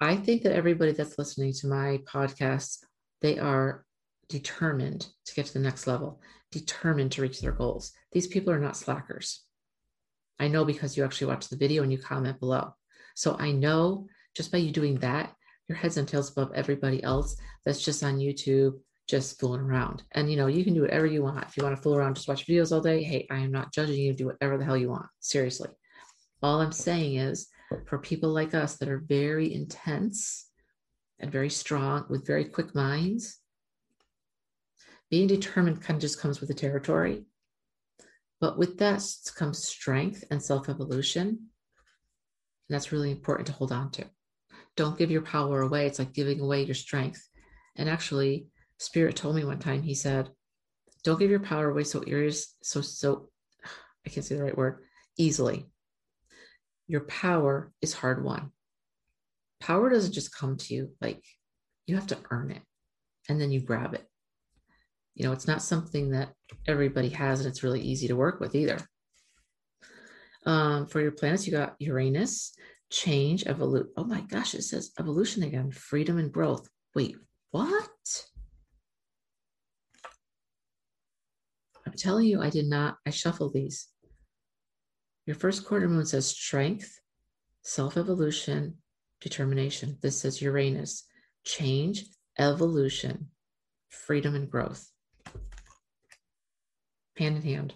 I 0.01 0.16
think 0.16 0.42
that 0.42 0.53
everybody 0.55 0.92
that's 0.92 1.18
listening 1.18 1.55
to 1.55 1.66
my 1.66 2.01
podcast, 2.07 2.85
they 3.23 3.38
are 3.38 3.87
determined 4.29 5.07
to 5.25 5.35
get 5.35 5.47
to 5.47 5.55
the 5.55 5.61
next 5.61 5.87
level, 5.87 6.20
determined 6.53 7.12
to 7.12 7.23
reach 7.23 7.40
their 7.40 7.53
goals. 7.53 7.92
These 8.12 8.27
people 8.27 8.53
are 8.53 8.61
not 8.61 8.77
slackers. 8.77 9.44
I 10.38 10.49
know 10.49 10.64
because 10.64 10.97
you 10.97 11.05
actually 11.05 11.29
watch 11.29 11.49
the 11.49 11.57
video 11.57 11.83
and 11.83 11.92
you 11.92 11.99
comment 11.99 12.40
below. 12.40 12.75
So 13.14 13.37
I 13.38 13.53
know 13.53 14.07
just 14.35 14.51
by 14.51 14.59
you 14.59 14.73
doing 14.73 14.97
that, 14.97 15.33
your 15.68 15.79
heads 15.79 15.97
and 15.97 16.07
tails 16.07 16.31
above 16.31 16.53
everybody 16.55 17.03
else 17.03 17.37
that's 17.64 17.83
just 17.83 18.03
on 18.03 18.18
YouTube, 18.18 18.75
just 19.09 19.38
fooling 19.38 19.61
around. 19.61 20.03
And 20.12 20.31
you 20.31 20.37
know, 20.37 20.47
you 20.47 20.64
can 20.64 20.75
do 20.75 20.83
whatever 20.83 21.07
you 21.07 21.23
want. 21.23 21.47
If 21.47 21.57
you 21.57 21.62
want 21.62 21.77
to 21.77 21.83
fool 21.83 21.94
around, 21.94 22.16
just 22.16 22.29
watch 22.29 22.47
videos 22.47 22.73
all 22.73 22.81
day. 22.81 23.03
Hey, 23.03 23.27
I 23.31 23.38
am 23.38 23.53
not 23.53 23.73
judging 23.73 23.97
you. 24.01 24.12
Do 24.12 24.27
whatever 24.27 24.59
the 24.59 24.64
hell 24.64 24.77
you 24.77 24.90
want. 24.90 25.07
Seriously. 25.20 25.70
All 26.42 26.61
I'm 26.61 26.73
saying 26.73 27.16
is 27.16 27.49
for 27.87 27.99
people 27.99 28.31
like 28.31 28.55
us 28.55 28.77
that 28.77 28.88
are 28.88 29.05
very 29.09 29.55
intense 29.55 30.51
and 31.20 31.31
very 31.33 31.51
strong 31.51 32.05
with 32.09 32.27
very 32.27 32.44
quick 32.44 32.75
minds, 32.75 33.38
being 35.11 35.27
determined 35.27 35.81
kind 35.81 35.97
of 35.97 36.03
just 36.03 36.20
comes 36.20 36.40
with 36.40 36.49
the 36.49 36.55
territory. 36.55 37.25
But 38.44 38.59
with 38.59 38.76
that 38.76 39.02
comes 39.37 39.64
strength 39.64 40.22
and 40.30 40.42
self 40.42 40.68
evolution. 40.68 41.28
And 41.28 41.38
that's 42.68 42.92
really 42.92 43.11
important 43.11 43.46
to 43.46 43.54
hold 43.54 43.72
on 43.72 43.90
to. 43.92 44.04
Don't 44.76 44.98
give 44.98 45.11
your 45.11 45.22
power 45.22 45.62
away. 45.62 45.87
It's 45.87 45.98
like 45.98 46.12
giving 46.12 46.40
away 46.40 46.64
your 46.64 46.74
strength. 46.74 47.26
And 47.74 47.88
actually, 47.88 48.48
Spirit 48.76 49.16
told 49.16 49.35
me 49.35 49.46
one 49.46 49.61
time, 49.61 49.80
he 49.80 49.94
said, 49.94 50.28
Don't 51.04 51.18
give 51.18 51.30
your 51.30 51.40
power 51.40 51.70
away 51.70 51.85
so 51.85 52.04
ears, 52.07 52.54
so, 52.62 52.83
so, 52.83 53.30
I 54.07 54.11
can't 54.11 54.26
say 54.26 54.35
the 54.35 54.44
right 54.44 54.59
word, 54.59 54.83
easily 55.16 55.70
your 56.87 57.00
power 57.00 57.72
is 57.80 57.94
hard 57.94 58.22
won. 58.22 58.52
Power 59.59 59.88
doesn't 59.88 60.12
just 60.12 60.37
come 60.37 60.59
to 60.59 60.74
you, 60.74 60.90
like 61.00 61.24
you 61.87 61.94
have 61.94 62.09
to 62.09 62.18
earn 62.30 62.50
it 62.50 62.61
and 63.26 63.40
then 63.40 63.50
you 63.50 63.61
grab 63.61 63.94
it. 63.94 64.07
You 65.14 65.24
know, 65.24 65.33
it's 65.33 65.46
not 65.46 65.62
something 65.62 66.11
that 66.11 66.33
everybody 66.66 67.09
has 67.11 67.40
and 67.40 67.48
it's 67.48 67.62
really 67.62 67.81
easy 67.81 68.09
to 68.09 68.16
work 68.16 68.40
with 68.40 68.55
either. 68.55 68.79
Um, 70.46 70.87
for 70.87 71.00
your 71.00 71.12
planets, 71.12 71.46
you 71.46 71.53
got 71.53 71.77
Uranus, 71.79 72.55
change, 72.90 73.46
evolution. 73.46 73.90
Oh 73.96 74.05
my 74.05 74.20
gosh, 74.22 74.55
it 74.55 74.62
says 74.62 74.92
evolution 74.98 75.42
again, 75.42 75.70
freedom 75.70 76.18
and 76.18 76.33
growth. 76.33 76.68
Wait, 76.94 77.16
what? 77.50 77.88
I'm 81.87 81.92
telling 81.94 82.27
you, 82.27 82.42
I 82.42 82.50
did 82.50 82.66
not, 82.66 82.96
I 83.07 83.11
shuffled 83.11 83.55
these. 83.55 83.88
Your 85.27 85.37
first 85.37 85.64
quarter 85.64 85.88
moon 85.88 86.05
says 86.05 86.27
strength, 86.27 87.00
self 87.62 87.96
evolution, 87.96 88.79
determination. 89.20 89.96
This 90.03 90.20
says 90.20 90.42
Uranus, 90.42 91.05
change, 91.44 92.05
evolution, 92.38 93.29
freedom, 93.88 94.35
and 94.35 94.50
growth. 94.50 94.90
Hand 97.16 97.37
in 97.37 97.42
hand. 97.42 97.74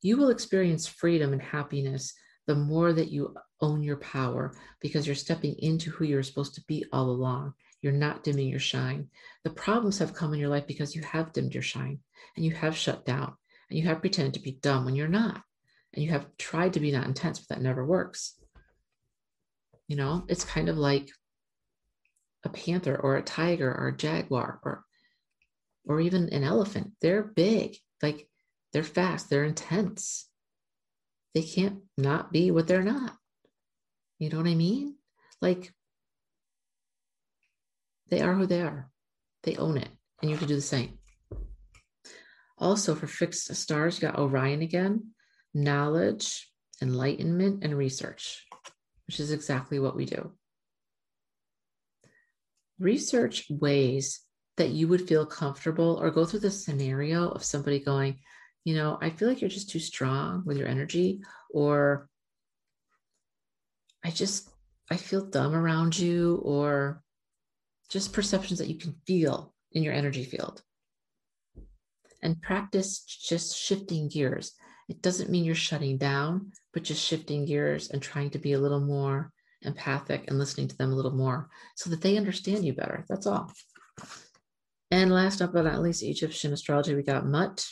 You 0.00 0.16
will 0.16 0.30
experience 0.30 0.86
freedom 0.86 1.32
and 1.32 1.42
happiness 1.42 2.14
the 2.46 2.54
more 2.54 2.92
that 2.92 3.10
you 3.10 3.34
own 3.60 3.82
your 3.82 3.96
power 3.96 4.54
because 4.80 5.06
you're 5.06 5.16
stepping 5.16 5.54
into 5.58 5.90
who 5.90 6.04
you're 6.04 6.22
supposed 6.22 6.54
to 6.56 6.64
be 6.68 6.84
all 6.92 7.08
along. 7.08 7.54
You're 7.80 7.92
not 7.92 8.22
dimming 8.22 8.48
your 8.48 8.60
shine. 8.60 9.08
The 9.44 9.50
problems 9.50 9.98
have 9.98 10.14
come 10.14 10.34
in 10.34 10.40
your 10.40 10.48
life 10.48 10.66
because 10.66 10.94
you 10.94 11.02
have 11.02 11.32
dimmed 11.32 11.54
your 11.54 11.62
shine 11.62 12.00
and 12.36 12.44
you 12.44 12.52
have 12.52 12.76
shut 12.76 13.04
down 13.04 13.34
and 13.68 13.78
you 13.78 13.86
have 13.86 14.00
pretended 14.00 14.34
to 14.34 14.40
be 14.40 14.58
dumb 14.62 14.84
when 14.84 14.94
you're 14.94 15.08
not 15.08 15.42
and 15.94 16.04
you 16.04 16.10
have 16.10 16.26
tried 16.38 16.72
to 16.74 16.80
be 16.80 16.90
not 16.90 17.06
intense 17.06 17.38
but 17.38 17.48
that 17.48 17.62
never 17.62 17.84
works 17.84 18.34
you 19.88 19.96
know 19.96 20.24
it's 20.28 20.44
kind 20.44 20.68
of 20.68 20.76
like 20.76 21.08
a 22.44 22.48
panther 22.48 22.96
or 22.96 23.16
a 23.16 23.22
tiger 23.22 23.72
or 23.72 23.88
a 23.88 23.96
jaguar 23.96 24.60
or 24.62 24.84
or 25.86 26.00
even 26.00 26.28
an 26.30 26.44
elephant. 26.44 26.92
They're 27.00 27.22
big 27.22 27.76
like 28.02 28.28
they're 28.72 28.82
fast 28.82 29.30
they're 29.30 29.44
intense. 29.44 30.28
They 31.34 31.42
can't 31.42 31.80
not 31.96 32.32
be 32.32 32.50
what 32.50 32.66
they're 32.66 32.82
not. 32.82 33.16
You 34.18 34.30
know 34.30 34.38
what 34.38 34.46
i 34.46 34.54
mean? 34.54 34.96
Like 35.40 35.72
they 38.08 38.20
are 38.20 38.34
who 38.34 38.46
they 38.46 38.62
are. 38.62 38.90
They 39.42 39.56
own 39.56 39.76
it 39.76 39.88
and 40.22 40.30
you 40.30 40.36
can 40.36 40.48
do 40.48 40.54
the 40.54 40.60
same. 40.62 40.98
Also, 42.56 42.94
for 42.94 43.08
fixed 43.08 43.52
stars, 43.56 44.00
you 44.00 44.08
got 44.08 44.18
Orion 44.18 44.62
again, 44.62 45.10
knowledge, 45.52 46.50
enlightenment, 46.80 47.64
and 47.64 47.76
research, 47.76 48.46
which 49.06 49.18
is 49.18 49.32
exactly 49.32 49.80
what 49.80 49.96
we 49.96 50.04
do. 50.04 50.32
research 52.78 53.46
ways 53.48 54.20
that 54.56 54.70
you 54.70 54.88
would 54.88 55.08
feel 55.08 55.26
comfortable 55.26 55.98
or 56.00 56.10
go 56.10 56.24
through 56.24 56.40
the 56.40 56.50
scenario 56.50 57.28
of 57.30 57.44
somebody 57.44 57.80
going, 57.80 58.18
you 58.64 58.74
know, 58.74 58.98
I 59.00 59.10
feel 59.10 59.28
like 59.28 59.40
you're 59.40 59.50
just 59.50 59.70
too 59.70 59.80
strong 59.80 60.42
with 60.46 60.56
your 60.56 60.68
energy, 60.68 61.20
or 61.52 62.08
I 64.04 64.10
just, 64.10 64.48
I 64.90 64.96
feel 64.96 65.26
dumb 65.26 65.54
around 65.54 65.98
you, 65.98 66.40
or 66.44 67.02
just 67.90 68.12
perceptions 68.12 68.58
that 68.58 68.68
you 68.68 68.78
can 68.78 68.94
feel 69.06 69.54
in 69.72 69.82
your 69.82 69.92
energy 69.92 70.24
field. 70.24 70.62
And 72.22 72.40
practice 72.40 73.00
just 73.00 73.56
shifting 73.56 74.08
gears. 74.08 74.52
It 74.88 75.02
doesn't 75.02 75.30
mean 75.30 75.44
you're 75.44 75.54
shutting 75.54 75.98
down, 75.98 76.52
but 76.72 76.84
just 76.84 77.04
shifting 77.04 77.44
gears 77.44 77.90
and 77.90 78.00
trying 78.00 78.30
to 78.30 78.38
be 78.38 78.52
a 78.52 78.58
little 78.58 78.80
more 78.80 79.30
empathic 79.62 80.24
and 80.28 80.38
listening 80.38 80.68
to 80.68 80.76
them 80.76 80.92
a 80.92 80.94
little 80.94 81.14
more 81.14 81.48
so 81.76 81.90
that 81.90 82.02
they 82.02 82.16
understand 82.16 82.64
you 82.64 82.72
better. 82.72 83.04
That's 83.08 83.26
all. 83.26 83.52
And 84.94 85.10
last 85.10 85.40
but 85.40 85.64
not 85.64 85.82
least, 85.82 86.04
Egyptian 86.04 86.52
astrology, 86.52 86.94
we 86.94 87.02
got 87.02 87.26
Mut, 87.26 87.66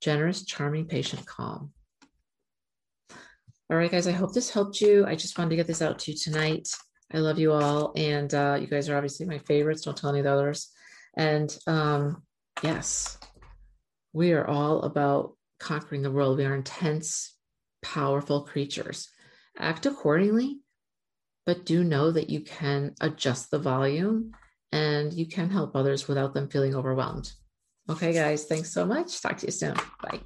generous, 0.00 0.42
charming, 0.46 0.86
patient, 0.86 1.26
calm. 1.26 1.70
All 3.70 3.76
right, 3.76 3.90
guys, 3.90 4.06
I 4.06 4.12
hope 4.12 4.32
this 4.32 4.48
helped 4.48 4.80
you. 4.80 5.04
I 5.04 5.16
just 5.16 5.36
wanted 5.36 5.50
to 5.50 5.56
get 5.56 5.66
this 5.66 5.82
out 5.82 5.98
to 5.98 6.12
you 6.12 6.16
tonight. 6.16 6.70
I 7.12 7.18
love 7.18 7.38
you 7.38 7.52
all. 7.52 7.92
And 7.94 8.32
uh, 8.32 8.56
you 8.58 8.66
guys 8.66 8.88
are 8.88 8.96
obviously 8.96 9.26
my 9.26 9.36
favorites. 9.36 9.82
Don't 9.82 9.94
tell 9.94 10.08
any 10.08 10.20
of 10.20 10.24
the 10.24 10.32
others. 10.32 10.70
And 11.14 11.54
um, 11.66 12.22
yes, 12.62 13.18
we 14.14 14.32
are 14.32 14.46
all 14.46 14.80
about 14.80 15.36
conquering 15.60 16.00
the 16.00 16.10
world. 16.10 16.38
We 16.38 16.46
are 16.46 16.54
intense, 16.54 17.36
powerful 17.82 18.44
creatures. 18.44 19.10
Act 19.58 19.84
accordingly, 19.84 20.60
but 21.44 21.66
do 21.66 21.84
know 21.84 22.12
that 22.12 22.30
you 22.30 22.40
can 22.40 22.94
adjust 23.02 23.50
the 23.50 23.58
volume 23.58 24.32
and 24.74 25.12
you 25.12 25.26
can 25.26 25.48
help 25.48 25.76
others 25.76 26.08
without 26.08 26.34
them 26.34 26.48
feeling 26.48 26.74
overwhelmed. 26.74 27.32
Okay, 27.88 28.12
guys, 28.12 28.44
thanks 28.44 28.72
so 28.72 28.84
much. 28.84 29.22
Talk 29.22 29.38
to 29.38 29.46
you 29.46 29.52
soon. 29.52 29.76
Bye. 30.02 30.20